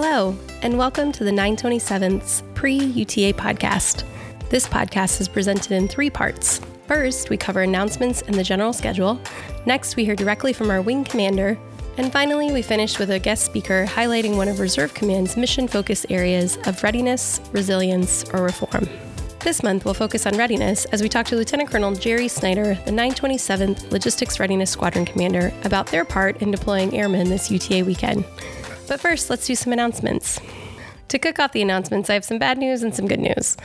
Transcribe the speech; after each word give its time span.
Hello, 0.00 0.38
and 0.62 0.78
welcome 0.78 1.10
to 1.10 1.24
the 1.24 1.32
927th's 1.32 2.44
pre 2.54 2.78
UTA 2.78 3.32
podcast. 3.34 4.04
This 4.48 4.68
podcast 4.68 5.20
is 5.20 5.26
presented 5.26 5.72
in 5.72 5.88
three 5.88 6.08
parts. 6.08 6.60
First, 6.86 7.30
we 7.30 7.36
cover 7.36 7.62
announcements 7.62 8.22
and 8.22 8.36
the 8.36 8.44
general 8.44 8.72
schedule. 8.72 9.20
Next, 9.66 9.96
we 9.96 10.04
hear 10.04 10.14
directly 10.14 10.52
from 10.52 10.70
our 10.70 10.80
wing 10.80 11.02
commander. 11.02 11.58
And 11.96 12.12
finally, 12.12 12.52
we 12.52 12.62
finish 12.62 13.00
with 13.00 13.10
a 13.10 13.18
guest 13.18 13.44
speaker 13.44 13.86
highlighting 13.88 14.36
one 14.36 14.46
of 14.46 14.60
Reserve 14.60 14.94
Command's 14.94 15.36
mission 15.36 15.66
focus 15.66 16.06
areas 16.08 16.58
of 16.64 16.80
readiness, 16.84 17.40
resilience, 17.50 18.22
or 18.32 18.44
reform. 18.44 18.88
This 19.40 19.64
month, 19.64 19.84
we'll 19.84 19.94
focus 19.94 20.26
on 20.26 20.36
readiness 20.36 20.84
as 20.86 21.02
we 21.02 21.08
talk 21.08 21.26
to 21.26 21.34
Lieutenant 21.34 21.70
Colonel 21.70 21.92
Jerry 21.92 22.28
Snyder, 22.28 22.74
the 22.84 22.92
927th 22.92 23.90
Logistics 23.90 24.38
Readiness 24.38 24.70
Squadron 24.70 25.06
Commander, 25.06 25.52
about 25.64 25.88
their 25.88 26.04
part 26.04 26.40
in 26.40 26.52
deploying 26.52 26.96
airmen 26.96 27.28
this 27.28 27.50
UTA 27.50 27.84
weekend. 27.84 28.24
But 28.88 29.00
first, 29.00 29.28
let's 29.28 29.46
do 29.46 29.54
some 29.54 29.72
announcements. 29.72 30.40
To 31.08 31.18
kick 31.18 31.38
off 31.38 31.52
the 31.52 31.62
announcements, 31.62 32.10
I 32.10 32.14
have 32.14 32.24
some 32.24 32.38
bad 32.38 32.58
news 32.58 32.82
and 32.82 32.94
some 32.94 33.08
good 33.08 33.20
news. 33.20 33.56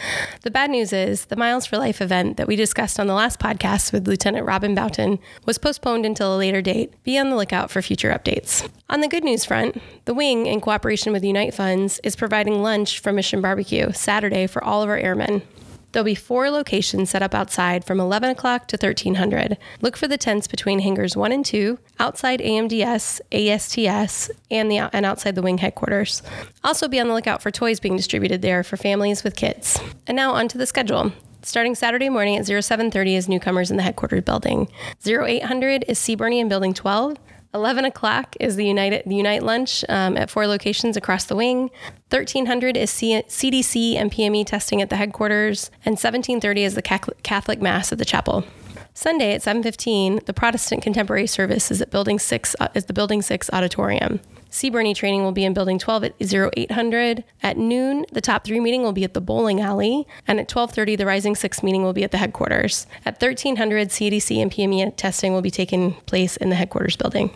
The 0.44 0.52
bad 0.52 0.70
news 0.70 0.94
is 0.94 1.26
the 1.26 1.36
Miles 1.36 1.66
for 1.66 1.78
Life 1.78 2.02
event 2.02 2.38
that 2.38 2.48
we 2.48 2.56
discussed 2.56 3.00
on 3.00 3.08
the 3.08 3.14
last 3.14 3.38
podcast 3.38 3.92
with 3.92 4.08
Lieutenant 4.08 4.46
Robin 4.46 4.74
Boughton 4.74 5.20
was 5.46 5.58
postponed 5.58 6.06
until 6.06 6.34
a 6.34 6.38
later 6.38 6.62
date. 6.62 6.94
Be 7.04 7.18
on 7.18 7.30
the 7.30 7.36
lookout 7.36 7.70
for 7.70 7.82
future 7.82 8.12
updates. 8.12 8.70
On 8.90 9.02
the 9.02 9.10
good 9.10 9.26
news 9.26 9.44
front, 9.44 9.82
the 10.06 10.14
Wing, 10.14 10.46
in 10.46 10.62
cooperation 10.62 11.12
with 11.12 11.24
Unite 11.24 11.54
Funds, 11.54 12.00
is 12.04 12.16
providing 12.16 12.62
lunch 12.62 13.00
from 13.00 13.16
Mission 13.16 13.42
Barbecue 13.42 13.92
Saturday 13.92 14.48
for 14.48 14.64
all 14.64 14.82
of 14.82 14.88
our 14.88 14.98
airmen. 14.98 15.42
There'll 15.94 16.04
be 16.04 16.16
four 16.16 16.50
locations 16.50 17.12
set 17.12 17.22
up 17.22 17.36
outside 17.36 17.86
from 17.86 18.00
11 18.00 18.32
o'clock 18.32 18.68
to 18.70 18.78
1300. 18.78 19.58
Look 19.80 19.96
for 19.96 20.08
the 20.08 20.18
tents 20.18 20.48
between 20.48 20.80
hangars 20.80 21.16
1 21.16 21.32
and 21.32 21.46
2, 21.46 21.78
outside 22.00 22.40
AMDS, 22.40 23.22
ASTS, 23.32 24.32
and, 24.50 24.72
the, 24.72 24.80
and 24.92 25.06
outside 25.06 25.36
the 25.36 25.44
wing 25.44 25.60
headquarters. 25.60 26.24
Also, 26.64 26.88
be 26.88 27.00
on 27.00 27.08
the 27.08 27.14
lookout 27.14 27.44
for 27.44 27.52
toys 27.52 27.80
being 27.80 27.96
distributed 27.96 28.42
there 28.42 28.64
for 28.64 28.76
families 28.76 29.24
with 29.24 29.36
kids. 29.36 29.80
And 30.08 30.16
now, 30.16 30.34
onto 30.34 30.58
the 30.58 30.66
schedule. 30.66 31.12
Starting 31.44 31.76
Saturday 31.76 32.10
morning 32.10 32.38
at 32.38 32.48
0730 32.48 33.16
is 33.16 33.30
newcomers 33.30 33.70
in 33.70 33.78
the 33.78 33.84
headquarters 33.84 34.24
building. 34.24 34.70
0800 35.06 35.86
is 35.88 36.00
CBRNE 36.00 36.40
in 36.40 36.50
Building 36.50 36.74
12. 36.74 37.18
11 37.54 37.86
o'clock 37.86 38.36
is 38.40 38.56
the 38.56 38.66
United 38.66 39.04
the 39.06 39.16
Unite 39.16 39.44
lunch 39.44 39.86
um, 39.88 40.18
at 40.18 40.30
four 40.30 40.48
locations 40.48 40.98
across 40.98 41.26
the 41.26 41.36
wing. 41.36 41.70
1300 42.10 42.76
is 42.76 42.90
C- 42.90 43.24
CDC 43.28 43.96
and 43.96 44.12
PME 44.12 44.46
testing 44.46 44.82
at 44.82 44.90
the 44.90 44.96
headquarters, 44.96 45.70
and 45.86 45.94
1730 45.94 46.64
is 46.64 46.76
the 46.76 46.82
Catholic 46.82 47.62
Mass 47.62 47.92
at 47.92 48.00
the 48.00 48.06
chapel. 48.06 48.44
Sunday 48.96 49.34
at 49.34 49.42
7:15, 49.42 50.26
the 50.26 50.34
Protestant 50.34 50.84
Contemporary 50.84 51.28
Service 51.28 51.72
is 51.72 51.82
at 51.82 51.90
Building 51.90 52.20
Six 52.20 52.56
uh, 52.60 52.68
is 52.74 52.86
the 52.86 52.94
Building 52.94 53.22
Six 53.22 53.50
auditorium. 53.52 54.20
CBRNE 54.52 54.96
training 54.96 55.24
will 55.24 55.32
be 55.32 55.46
in 55.46 55.56
Building 55.56 55.80
12 55.80 56.04
at 56.04 56.14
0800. 56.22 57.24
At 57.42 57.58
noon, 57.58 58.06
the 58.12 58.22
top 58.22 58.44
three 58.44 58.60
meeting 58.60 58.84
will 58.84 58.94
be 58.94 59.04
at 59.04 59.16
the 59.16 59.22
bowling 59.22 59.60
alley, 59.60 60.08
and 60.28 60.40
at 60.40 60.48
12:30, 60.48 60.96
the 60.96 61.08
Rising 61.08 61.36
Six 61.36 61.64
meeting 61.64 61.84
will 61.84 61.94
be 61.94 62.04
at 62.04 62.12
the 62.12 62.20
headquarters. 62.20 62.86
At 63.04 63.20
1300, 63.20 63.90
CDC 63.90 64.40
and 64.40 64.52
PME 64.52 64.96
testing 64.96 65.34
will 65.34 65.42
be 65.42 65.50
taking 65.52 65.94
place 66.06 66.38
in 66.38 66.50
the 66.50 66.56
headquarters 66.56 66.96
building. 66.96 67.32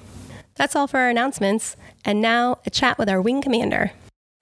That's 0.57 0.75
all 0.75 0.87
for 0.87 0.99
our 0.99 1.09
announcements. 1.09 1.77
And 2.03 2.21
now, 2.21 2.59
a 2.65 2.69
chat 2.69 2.97
with 2.97 3.09
our 3.09 3.21
wing 3.21 3.41
commander. 3.41 3.91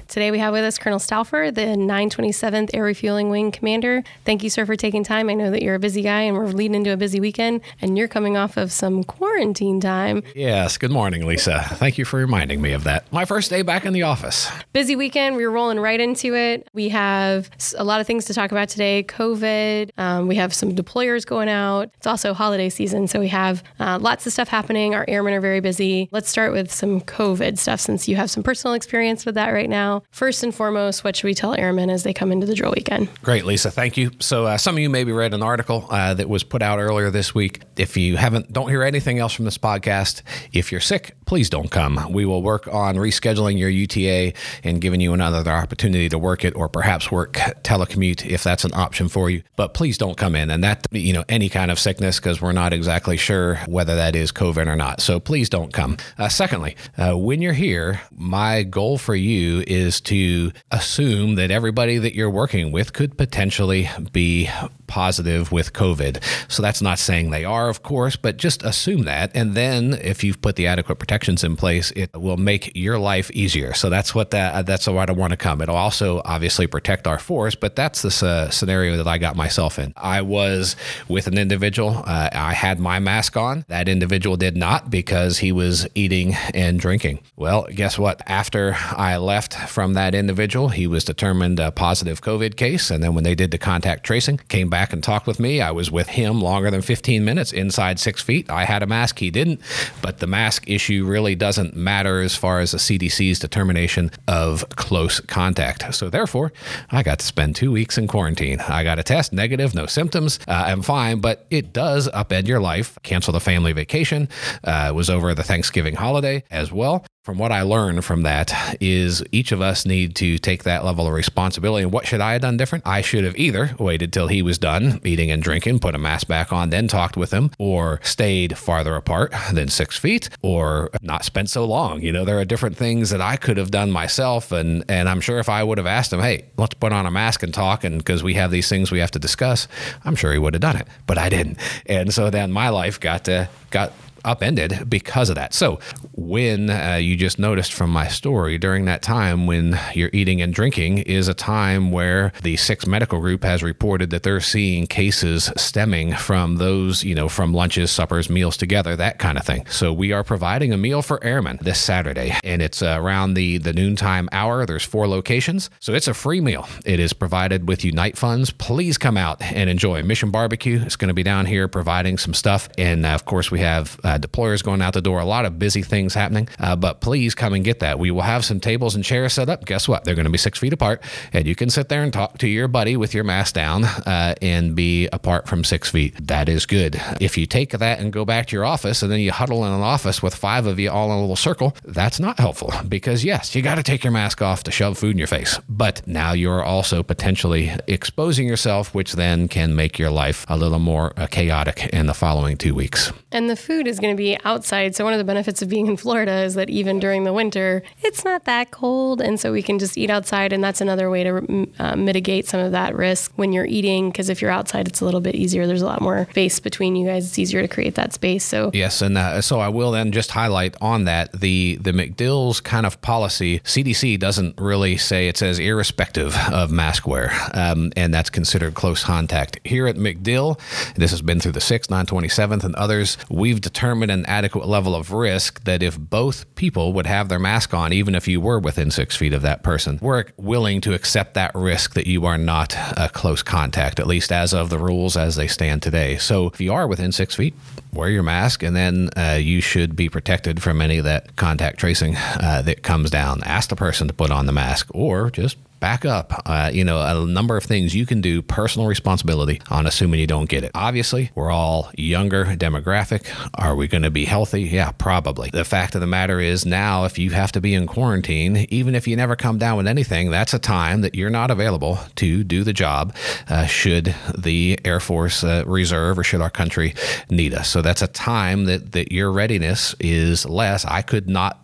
Today 0.08 0.30
we 0.30 0.38
have 0.38 0.54
with 0.54 0.64
us 0.64 0.78
Colonel 0.78 1.00
Stouffer, 1.00 1.54
the 1.54 1.62
927th 1.62 2.70
Air 2.74 2.84
Refueling 2.84 3.30
Wing 3.30 3.52
Commander. 3.52 4.04
Thank 4.24 4.44
you, 4.44 4.52
sir, 4.52 4.66
for 4.66 4.76
taking 4.76 5.04
time. 5.04 5.30
I 5.30 5.34
know 5.34 5.50
that 5.50 5.64
you're 5.64 5.74
a 5.74 5.80
busy 5.80 6.04
guy 6.04 6.22
and 6.22 6.38
we're 6.38 6.46
leading 6.46 6.76
into 6.76 6.94
a 6.94 6.98
busy 6.98 7.20
weekend, 7.20 7.62
and 7.82 7.98
you're 7.98 8.08
coming 8.08 8.38
off 8.38 8.56
of 8.56 8.72
some 8.72 9.04
quarantine 9.04 9.82
time. 9.82 10.22
Yes. 10.36 10.78
Good 10.78 10.92
morning, 10.92 11.26
Lisa. 11.26 11.66
Thank 11.74 11.98
you 11.98 12.06
for 12.06 12.18
reminding 12.18 12.62
me 12.62 12.74
of 12.74 12.84
that. 12.84 13.12
My 13.12 13.26
first 13.26 13.50
day 13.50 13.64
back 13.64 13.84
in 13.84 13.94
the 13.94 14.04
office. 14.04 14.50
Busy 14.74 14.96
weekend. 14.96 15.38
We're 15.38 15.50
rolling 15.50 15.80
right 15.80 16.00
into 16.00 16.36
it. 16.36 16.70
We 16.74 16.90
have 16.90 17.50
a 17.76 17.84
lot 17.84 18.00
of 18.00 18.06
things 18.06 18.26
to 18.26 18.34
talk 18.34 18.52
about 18.52 18.70
today 18.70 19.04
COVID. 19.08 19.90
Um, 19.98 20.28
we 20.28 20.36
have 20.36 20.54
some 20.54 20.76
deployers 20.76 21.26
going 21.26 21.50
out. 21.50 21.90
It's 21.98 22.08
also 22.08 22.34
holiday 22.36 22.70
season, 22.70 23.08
so 23.08 23.20
we 23.20 23.30
have 23.30 23.64
uh, 23.80 23.98
lots 24.00 24.28
of 24.28 24.34
stuff 24.34 24.50
happening. 24.50 24.94
Our 24.94 25.06
airmen 25.08 25.34
are 25.34 25.42
very 25.42 25.62
busy. 25.62 26.10
Let's 26.12 26.30
start 26.30 26.52
with 26.52 26.72
some 26.72 27.02
COVID 27.02 27.58
stuff 27.58 27.80
since 27.80 28.08
you 28.08 28.16
have 28.18 28.30
some 28.30 28.44
personal 28.44 28.76
experience 28.76 29.26
with 29.26 29.36
that 29.36 29.50
right 29.50 29.70
now. 29.70 29.95
First 30.12 30.44
and 30.44 30.54
foremost, 30.54 31.04
what 31.04 31.16
should 31.16 31.28
we 31.28 31.34
tell 31.34 31.54
airmen 31.56 31.90
as 31.90 32.04
they 32.04 32.14
come 32.14 32.32
into 32.32 32.46
the 32.46 32.56
drill 32.56 32.74
weekend? 32.76 33.10
Great, 33.22 33.46
Lisa. 33.46 33.72
Thank 33.72 33.98
you. 33.98 34.12
So, 34.20 34.46
uh, 34.46 34.58
some 34.58 34.76
of 34.76 34.80
you 34.80 34.90
maybe 34.90 35.12
read 35.12 35.34
an 35.34 35.44
article 35.44 35.88
uh, 35.90 36.14
that 36.14 36.30
was 36.30 36.44
put 36.44 36.62
out 36.62 36.80
earlier 36.80 37.10
this 37.10 37.34
week. 37.36 37.62
If 37.78 37.98
you 37.98 38.18
haven't, 38.18 38.52
don't 38.52 38.70
hear 38.70 38.84
anything 38.84 39.20
else 39.20 39.34
from 39.34 39.46
this 39.46 39.58
podcast. 39.58 40.22
If 40.54 40.72
you're 40.72 40.82
sick, 40.82 41.16
please 41.26 41.50
don't 41.50 41.72
come. 41.72 42.12
We 42.12 42.26
will 42.26 42.42
work 42.42 42.68
on 42.68 42.96
rescheduling 42.96 43.58
your 43.58 43.70
UTA 43.70 44.34
and 44.64 44.82
giving 44.82 45.02
you 45.02 45.14
another 45.14 45.52
opportunity 45.52 46.10
to 46.10 46.18
work 46.18 46.46
it, 46.46 46.56
or 46.56 46.70
perhaps 46.70 47.12
work 47.12 47.34
telecommute 47.64 48.26
if 48.26 48.44
that's 48.44 48.64
an 48.64 48.74
option 48.74 49.10
for 49.10 49.30
you. 49.30 49.44
But 49.56 49.74
please 49.74 49.98
don't 49.98 50.18
come 50.18 50.36
in, 50.36 50.50
and 50.50 50.64
that 50.64 50.88
you 50.92 51.14
know 51.14 51.24
any 51.30 51.50
kind 51.50 51.72
of 51.72 51.80
sickness 51.80 52.20
because 52.20 52.42
we're 52.42 52.52
not 52.52 52.74
exactly 52.74 53.18
sure 53.18 53.56
whether 53.68 53.96
that 53.96 54.16
is 54.16 54.32
COVID 54.32 54.68
or 54.68 54.76
not. 54.76 55.02
So 55.02 55.20
please 55.20 55.50
don't 55.50 55.74
come. 55.74 55.98
Uh, 56.18 56.30
secondly, 56.30 56.76
uh, 56.98 57.18
when 57.18 57.42
you're 57.42 57.54
here, 57.54 58.02
my 58.12 58.64
goal 58.64 58.98
for 58.98 59.16
you 59.16 59.64
is 59.68 60.02
to 60.02 60.52
assume 60.72 61.36
that 61.36 61.52
everybody 61.52 61.98
that 61.98 62.16
you're 62.16 62.30
working 62.30 62.72
with 62.72 62.94
could 62.94 63.18
potentially 63.18 63.90
be 64.12 64.50
positive 64.88 65.52
with 65.52 65.74
COVID. 65.74 66.22
So 66.52 66.62
that's 66.62 66.82
not 66.82 67.00
saying 67.00 67.30
they 67.30 67.46
are, 67.46 67.70
of 67.70 67.84
course, 67.84 68.16
but 68.16 68.38
just 68.38 68.64
assume 68.64 69.04
that. 69.04 69.32
And 69.34 69.56
then 69.56 69.94
if 69.94 70.24
you've 70.24 70.42
put 70.42 70.56
the 70.56 70.68
adequate 70.68 71.00
protections 71.16 71.46
in 71.46 71.56
place, 71.56 71.92
it 71.96 72.10
will 72.14 72.36
make 72.36 72.76
your 72.76 73.00
life 73.00 73.32
easier. 73.32 73.74
So 73.74 73.90
that's 73.90 74.14
what 74.14 74.32
that 74.32 74.66
that's 74.66 74.86
why 74.86 75.06
I 75.08 75.12
want 75.14 75.32
to 75.32 75.38
come. 75.38 75.62
It'll 75.62 75.78
also 75.78 76.22
obviously 76.26 76.68
protect 76.68 77.08
our 77.08 77.20
force, 77.20 77.56
but 77.56 77.74
that's 77.74 78.02
the 78.02 78.28
uh, 78.28 78.50
scenario 78.50 78.98
that 78.98 79.08
I 79.08 79.18
got 79.18 79.38
myself 79.38 79.80
in. 79.80 79.94
I 79.96 80.22
was 80.22 80.76
with 81.08 81.28
an 81.28 81.38
individual. 81.38 82.04
Uh, 82.06 82.30
I 82.34 82.52
had 82.52 82.82
my 82.82 83.00
mask 83.00 83.38
on. 83.38 83.64
That 83.70 83.88
individual 83.88 84.36
did 84.36 84.58
not 84.58 84.90
because 84.90 85.38
he 85.38 85.54
was 85.54 85.88
eating 85.96 86.36
and 86.54 86.82
drinking. 86.82 87.20
Well, 87.38 87.66
guess 87.74 87.98
what? 87.98 88.22
After 88.28 88.76
I 88.92 89.16
left 89.16 89.54
from 89.70 89.94
that 89.94 90.14
individual, 90.14 90.68
he 90.68 90.86
was 90.86 91.06
determined 91.06 91.62
a 91.62 91.72
positive 91.72 92.22
COVID 92.22 92.58
case. 92.58 92.92
And 92.92 93.02
then 93.02 93.16
when 93.16 93.24
they 93.24 93.36
did 93.36 93.52
the 93.52 93.58
contact 93.58 94.04
tracing, 94.04 94.40
came 94.50 94.70
back 94.70 94.92
and 94.92 95.02
talked 95.02 95.28
with 95.28 95.40
me. 95.40 95.62
I 95.62 95.72
was 95.72 95.90
with 95.90 96.10
him 96.10 96.42
longer 96.42 96.70
than 96.70 96.82
15 96.82 97.24
minutes 97.24 97.54
inside 97.54 98.00
six 98.00 98.22
feet. 98.22 98.50
I 98.50 98.66
had 98.66 98.84
a 98.84 98.88
mask, 98.88 99.20
he 99.20 99.32
didn't. 99.32 99.62
But 100.02 100.20
the 100.20 100.28
mask 100.28 100.66
issue 100.68 101.05
really 101.06 101.36
doesn't 101.36 101.76
matter 101.76 102.22
as 102.22 102.36
far 102.36 102.60
as 102.60 102.72
the 102.72 102.78
CDC's 102.78 103.40
determination 103.40 104.12
of 104.28 104.68
close 104.70 105.20
contact. 105.20 105.94
So 105.94 106.10
therefore, 106.10 106.52
I 106.92 107.04
got 107.04 107.20
to 107.20 107.26
spend 107.26 107.56
two 107.56 107.72
weeks 107.72 107.98
in 107.98 108.08
quarantine. 108.08 108.60
I 108.60 108.84
got 108.84 109.00
a 109.00 109.04
test, 109.04 109.34
negative, 109.34 109.74
no 109.74 109.86
symptoms. 109.86 110.40
Uh, 110.48 110.64
I'm 110.68 110.82
fine, 110.82 111.20
but 111.20 111.46
it 111.50 111.74
does 111.74 112.10
upend 112.10 112.48
your 112.48 112.60
life. 112.60 112.98
Cancel 113.04 113.34
the 113.34 113.40
family 113.40 113.72
vacation. 113.72 114.30
Uh, 114.64 114.92
was 114.94 115.10
over 115.10 115.34
the 115.34 115.44
Thanksgiving 115.44 115.96
holiday 115.96 116.44
as 116.52 116.72
well 116.72 117.06
from 117.26 117.40
what 117.40 117.52
I 117.52 117.64
learned 117.64 118.06
from 118.06 118.22
that 118.22 118.78
is 118.80 119.24
each 119.32 119.52
of 119.52 119.60
us 119.60 119.84
need 119.84 120.16
to 120.18 120.38
take 120.38 120.64
that 120.64 120.86
level 120.86 121.08
of 121.08 121.14
responsibility. 121.14 121.82
And 121.82 121.92
what 121.92 122.06
should 122.06 122.22
I 122.22 122.34
have 122.34 122.44
done 122.44 122.56
different? 122.56 122.86
I 122.86 123.02
should 123.02 123.24
have 123.24 123.36
either 123.36 123.76
waited 123.80 124.14
till 124.14 124.28
he 124.28 124.44
was 124.44 124.60
done 124.60 125.02
eating 125.04 125.32
and 125.32 125.42
drinking, 125.42 125.80
put 125.80 125.96
a 125.96 125.98
mask 125.98 126.28
back 126.28 126.54
on, 126.54 126.70
then 126.70 126.88
talked 126.88 127.18
with 127.18 127.32
him, 127.32 127.50
or 127.58 128.00
stayed 128.04 128.56
farther 128.60 128.96
apart 128.96 129.34
than 129.52 129.70
six 129.70 129.98
feet, 129.98 130.30
or 130.44 130.92
not 131.02 131.26
spent 131.26 131.50
so 131.50 131.66
long. 131.66 132.00
You 132.00 132.12
know, 132.12 132.26
there 132.26 132.40
are 132.40 132.46
different 132.46 132.78
things 132.78 133.10
that 133.10 133.22
I 133.22 133.38
could 133.38 133.58
have 133.58 133.72
done 133.72 133.90
myself. 133.90 134.52
And, 134.52 134.86
and 134.88 135.10
I'm 135.10 135.20
sure 135.20 135.40
if 135.40 135.50
I 135.50 135.64
would 135.64 135.80
have 135.80 135.88
asked 135.88 136.14
him, 136.14 136.20
hey, 136.20 136.46
let's 136.58 136.76
put 136.76 136.94
on 136.94 137.08
a 137.08 137.12
mask 137.12 137.42
and 137.42 137.52
talk, 137.52 137.84
and 137.84 137.98
because 137.98 138.22
we 138.22 138.36
have 138.36 138.52
these 138.52 138.70
things 138.70 138.92
we 138.92 139.00
have 139.00 139.12
to 139.12 139.20
discuss, 139.20 139.68
I'm 140.04 140.16
sure 140.16 140.32
he 140.32 140.38
would 140.38 140.54
have 140.54 140.62
done 140.62 140.76
it. 140.76 140.88
But 141.08 141.18
I 141.18 141.30
didn't. 141.30 141.58
And 141.88 142.14
so 142.14 142.30
then 142.30 142.52
my 142.52 142.70
life 142.70 143.00
got 143.00 143.26
to, 143.26 143.50
got 143.72 143.94
upended 144.26 144.90
because 144.90 145.30
of 145.30 145.36
that. 145.36 145.54
So, 145.54 145.80
when 146.14 146.70
uh, 146.70 146.96
you 146.96 147.16
just 147.16 147.40
noticed 147.40 147.74
from 147.74 147.90
my 147.90 148.08
story, 148.08 148.58
during 148.58 148.86
that 148.86 149.02
time 149.02 149.48
when 149.48 149.80
you're 149.94 150.10
eating 150.14 150.42
and 150.42 150.54
drinking 150.54 151.00
is 151.00 151.28
a 151.28 151.34
time 151.34 151.92
where 151.92 152.32
the 152.44 152.58
sixth 152.58 152.88
medical 152.88 153.20
group 153.20 153.44
has 153.44 153.64
reported 153.64 154.10
that 154.10 154.24
they're 154.24 154.40
seeing 154.40 154.88
cases 154.88 155.52
stemming 155.56 156.14
from 156.16 156.58
those, 156.58 157.04
you 157.04 157.16
know, 157.16 157.30
from 157.30 157.54
lunches, 157.54 157.92
suppers, 157.92 158.30
meals 158.30 158.58
together, 158.58 158.96
that 158.96 159.20
kind 159.20 159.38
of 159.38 159.46
thing. 159.46 159.66
So, 159.68 159.94
we 159.94 160.12
are 160.12 160.24
providing 160.24 160.74
a 160.74 160.78
meal 160.78 161.02
for 161.02 161.24
airmen 161.24 161.60
this 161.62 161.80
Saturday, 161.80 162.34
and 162.44 162.62
it's 162.62 162.82
uh, 162.82 162.98
around 163.00 163.36
the, 163.36 163.58
the 163.60 163.74
noontime 163.74 164.28
hour. 164.32 164.66
There's 164.66 164.84
four 164.84 165.08
locations. 165.08 165.70
So, 165.80 165.94
it's 165.94 166.08
a 166.08 166.14
free 166.14 166.42
meal. 166.42 166.68
It 166.86 167.00
is 167.00 167.14
provided 167.14 167.68
with 167.68 167.86
Unite 167.86 168.18
funds. 168.18 168.52
Please 168.52 168.98
come 168.98 169.18
out 169.18 169.42
and 169.42 169.70
enjoy. 169.70 170.04
Mission 170.04 170.32
Barbecue 170.32 170.80
is 170.80 170.96
going 170.96 171.10
to 171.10 171.14
be 171.14 171.24
down 171.24 171.46
here 171.46 171.68
providing 171.68 172.18
some 172.18 172.34
stuff. 172.34 172.70
And 172.78 173.06
uh, 173.06 173.10
of 173.10 173.26
course, 173.26 173.52
we 173.52 173.60
have 173.60 174.00
uh, 174.16 174.18
deployers 174.18 174.64
going 174.64 174.82
out 174.82 174.94
the 174.94 175.02
door, 175.02 175.20
a 175.20 175.26
lot 175.26 175.46
of 175.46 175.60
busy 175.60 175.82
things 175.82 176.14
happening. 176.14 176.48
Uh, 176.60 176.76
but 176.76 177.02
please 177.02 177.36
come 177.36 177.54
and 177.54 177.64
get 177.64 177.80
that. 177.80 178.00
We 178.00 178.12
will 178.12 178.22
have 178.22 178.46
some 178.46 178.60
tables 178.60 178.96
and 178.96 179.04
chairs 179.04 179.34
set 179.34 179.50
up. 179.50 179.66
Guess 179.66 179.88
what? 179.88 180.04
They're 180.04 180.16
going 180.16 180.26
to 180.26 180.32
be 180.32 180.38
six 180.38 180.60
feet 180.60 180.74
apart, 180.74 181.04
and 181.34 181.46
you 181.46 181.56
can 181.56 181.70
sit 181.70 181.90
there 181.90 182.04
and 182.04 182.14
talk 182.14 182.38
to 182.40 182.48
your 182.48 182.68
buddy 182.68 182.98
with 182.98 183.14
your 183.14 183.24
mask 183.24 183.56
down 183.56 183.84
uh, 183.84 184.36
and 184.42 184.76
be 184.76 185.08
apart 185.12 185.48
from 185.48 185.64
six 185.64 185.90
feet. 185.90 186.16
That 186.28 186.50
is 186.50 186.66
good. 186.66 187.02
If 187.20 187.38
you 187.38 187.46
take 187.46 187.72
that 187.72 188.00
and 188.00 188.14
go 188.14 188.26
back 188.26 188.48
to 188.48 188.56
your 188.56 188.66
office 188.66 189.02
and 189.04 189.12
then 189.12 189.20
you 189.20 189.32
huddle 189.32 189.66
in 189.66 189.74
an 189.74 189.82
office 189.82 190.24
with 190.24 190.36
five 190.36 190.66
of 190.66 190.80
you 190.80 190.90
all 190.90 191.12
in 191.12 191.18
a 191.18 191.22
little 191.22 191.36
circle, 191.36 191.76
that's 191.84 192.20
not 192.20 192.40
helpful 192.40 192.74
because, 192.88 193.24
yes, 193.24 193.56
you 193.56 193.62
got 193.62 193.76
to 193.76 193.84
take 193.84 194.04
your 194.04 194.12
mask 194.12 194.42
off 194.42 194.64
to 194.64 194.72
shove 194.72 194.98
food 194.98 195.12
in 195.12 195.18
your 195.18 195.28
face. 195.28 195.60
But 195.68 196.06
now 196.08 196.34
you're 196.34 196.64
also 196.64 197.04
potentially 197.04 197.72
exposing 197.88 198.48
yourself, 198.48 198.94
which 198.94 199.14
then 199.14 199.48
can 199.48 199.76
make 199.76 200.00
your 200.00 200.12
life 200.12 200.46
a 200.48 200.58
little 200.58 200.80
more 200.80 201.14
uh, 201.18 201.28
chaotic 201.28 201.88
in 201.92 202.06
the 202.06 202.14
following 202.14 202.58
two 202.58 202.74
weeks. 202.76 203.12
And 203.32 203.50
the 203.50 203.56
food 203.56 203.88
is 203.88 204.00
going 204.06 204.16
to 204.16 204.22
be 204.22 204.38
outside. 204.46 204.96
So, 204.96 205.04
one 205.04 205.14
of 205.14 205.18
the 205.18 205.26
benefits 205.26 205.62
of 205.62 205.70
being 205.70 205.88
in 205.88 205.98
Florida 205.98 206.44
is 206.44 206.56
that 206.56 206.70
even 206.70 207.00
during 207.00 207.24
the 207.24 207.34
winter, 207.34 207.84
it's 208.02 208.24
not 208.24 208.46
that 208.46 208.72
cold. 208.72 209.22
And 209.22 209.40
so 209.40 209.52
we 209.52 209.64
can 209.64 209.80
just 209.80 209.98
eat 209.98 210.10
outside. 210.10 210.54
And 210.54 210.64
that's 210.64 210.82
another 210.82 211.10
way 211.10 211.24
to 211.24 211.68
uh, 211.80 211.96
mitigate 211.96 212.48
some 212.48 212.60
of 212.60 212.72
that 212.72 212.96
risk 212.96 213.32
when 213.36 213.52
you're 213.54 213.66
eating. 213.66 214.10
Because 214.10 214.30
if 214.30 214.42
you're 214.42 214.52
outside, 214.52 214.88
it's 214.88 215.02
a 215.02 215.06
little 215.06 215.22
bit 215.22 215.36
easier. 215.36 215.68
There's 215.68 215.82
a 215.82 215.86
lot 215.86 216.02
more 216.02 216.28
space 216.32 216.60
between 216.60 216.96
you 216.96 217.08
guys. 217.08 217.28
It's 217.28 217.40
easier 217.40 217.62
to 217.62 217.68
create 217.68 217.96
that 217.96 218.14
space. 218.14 218.44
So, 218.44 218.72
yes. 218.74 219.02
And 219.02 219.18
uh, 219.18 219.42
so 219.42 219.60
I 219.60 219.70
will 219.70 219.92
then 219.92 220.12
just 220.12 220.32
highlight 220.32 220.76
on 220.82 221.06
that 221.06 221.32
the, 221.32 221.78
the 221.82 221.92
MacDill's 221.92 222.62
kind 222.62 222.86
of 222.86 223.02
policy. 223.02 223.60
CDC 223.62 224.20
doesn't 224.20 224.60
really 224.60 224.98
say 224.98 225.28
it 225.28 225.38
says 225.38 225.60
irrespective 225.60 226.36
of 226.52 226.72
mask 226.72 227.08
wear. 227.08 227.32
Um, 227.54 227.92
and 227.96 228.14
that's 228.14 228.30
considered 228.30 228.76
close 228.76 229.04
contact. 229.04 229.60
Here 229.64 229.88
at 229.88 229.96
McDill, 229.96 230.60
this 230.96 231.12
has 231.12 231.22
been 231.22 231.40
through 231.40 231.54
the 231.54 231.60
6th, 231.60 231.88
927th, 231.88 232.64
and 232.64 232.76
others, 232.76 233.18
we've 233.30 233.62
determined 233.62 233.95
an 234.04 234.26
adequate 234.26 234.68
level 234.68 234.96
of 234.96 235.12
risk 235.12 235.64
that 235.64 235.84
if 235.84 236.00
both 236.00 236.54
people 236.56 236.94
would 236.94 237.06
have 237.06 237.30
their 237.30 237.40
mask 237.40 237.74
on, 237.74 237.94
even 237.94 238.16
if 238.16 238.28
you 238.28 238.42
were 238.42 238.60
within 238.60 238.92
six 238.92 239.16
feet 239.16 239.34
of 239.34 239.42
that 239.42 239.64
person, 239.64 240.00
we're 240.02 240.26
willing 240.38 240.82
to 240.82 240.94
accept 240.94 241.34
that 241.34 241.54
risk 241.56 241.94
that 241.94 242.08
you 242.08 242.26
are 242.26 242.38
not 242.38 242.76
a 242.98 243.10
close 243.10 243.44
contact, 243.44 244.00
at 244.00 244.08
least 244.08 244.32
as 244.32 244.54
of 244.54 244.70
the 244.70 244.80
rules 244.80 245.18
as 245.18 245.36
they 245.36 245.48
stand 245.48 245.82
today. 245.82 246.18
So 246.18 246.48
if 246.48 246.62
you 246.62 246.74
are 246.74 246.88
within 246.88 247.12
six 247.12 247.36
feet, 247.36 247.54
wear 247.94 248.10
your 248.10 248.24
mask, 248.24 248.64
and 248.64 248.76
then 248.76 249.10
uh, 249.16 249.40
you 249.42 249.62
should 249.62 249.96
be 249.96 250.10
protected 250.10 250.62
from 250.62 250.82
any 250.82 250.98
of 250.98 251.06
that 251.06 251.36
contact 251.36 251.80
tracing 251.80 252.16
uh, 252.18 252.62
that 252.64 252.84
comes 252.84 253.10
down. 253.10 253.44
Ask 253.44 253.70
the 253.70 253.76
person 253.76 254.08
to 254.08 254.14
put 254.14 254.32
on 254.32 254.46
the 254.46 254.52
mask, 254.52 254.88
or 254.94 255.30
just 255.32 255.58
back 255.86 256.04
up. 256.04 256.42
Uh, 256.48 256.72
you 256.74 256.84
know, 256.84 257.00
a 257.00 257.28
number 257.28 257.56
of 257.56 257.64
things 257.64 257.94
you 257.94 258.08
can 258.08 258.20
do, 258.20 258.42
personal 258.42 258.88
responsibility 258.88 259.62
on 259.70 259.86
assuming 259.86 260.20
you 260.20 260.26
don't 260.26 260.50
get 260.50 260.64
it. 260.64 260.72
Obviously, 260.74 261.30
we're 261.36 261.52
all 261.52 261.92
younger 261.96 262.44
demographic. 262.44 263.28
Are 263.54 263.76
we 263.76 263.88
going 263.88 264.02
to 264.02 264.10
be 264.10 264.26
healthy? 264.26 264.64
Yeah, 264.64 264.94
probably. 264.94 265.52
The 265.52 265.64
fact 265.64 265.94
of 265.94 266.02
the 266.02 266.08
matter 266.08 266.40
is 266.40 266.66
now, 266.66 267.06
if 267.06 267.20
you 267.20 267.30
have 267.30 267.52
to 267.52 267.62
be 267.62 267.76
in 267.76 267.86
quarantine, 267.86 268.66
even 268.72 268.96
if 268.96 269.08
you 269.08 269.16
never 269.16 269.36
come 269.36 269.60
down 269.60 269.78
with 269.78 269.86
anything, 269.86 270.32
that's 270.32 270.56
a 270.56 270.60
time 270.60 271.02
that 271.02 271.14
you're 271.14 271.30
not 271.30 271.52
available 271.52 272.00
to 272.16 272.44
do 272.44 272.64
the 272.64 272.74
job 272.74 273.16
uh, 273.48 273.68
should 273.68 274.16
the 274.36 274.80
Air 274.86 275.00
Force 275.00 275.44
uh, 275.44 275.66
Reserve 275.68 276.18
or 276.18 276.24
should 276.24 276.42
our 276.42 276.50
country 276.50 276.96
need 277.30 277.54
us. 277.54 277.70
So 277.70 277.84
that's 277.84 278.02
a 278.02 278.08
time 278.08 278.66
that, 278.66 278.94
that 278.94 279.12
your 279.12 279.32
readiness 279.32 279.94
is 280.00 280.48
less. 280.48 280.84
I 280.84 281.04
could 281.04 281.30
not 281.30 281.60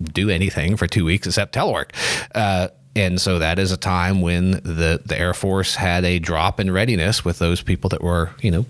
do 0.00 0.30
anything 0.30 0.76
for 0.76 0.86
two 0.86 1.04
weeks 1.04 1.26
except 1.26 1.52
telework. 1.52 1.90
Uh, 2.32 2.68
and 2.96 3.20
so 3.20 3.38
that 3.38 3.58
is 3.58 3.72
a 3.72 3.76
time 3.76 4.22
when 4.22 4.52
the, 4.52 5.00
the 5.04 5.18
Air 5.18 5.34
Force 5.34 5.74
had 5.74 6.04
a 6.04 6.18
drop 6.18 6.58
in 6.58 6.70
readiness 6.70 7.24
with 7.24 7.38
those 7.38 7.60
people 7.60 7.90
that 7.90 8.02
were, 8.02 8.30
you 8.40 8.50
know, 8.50 8.64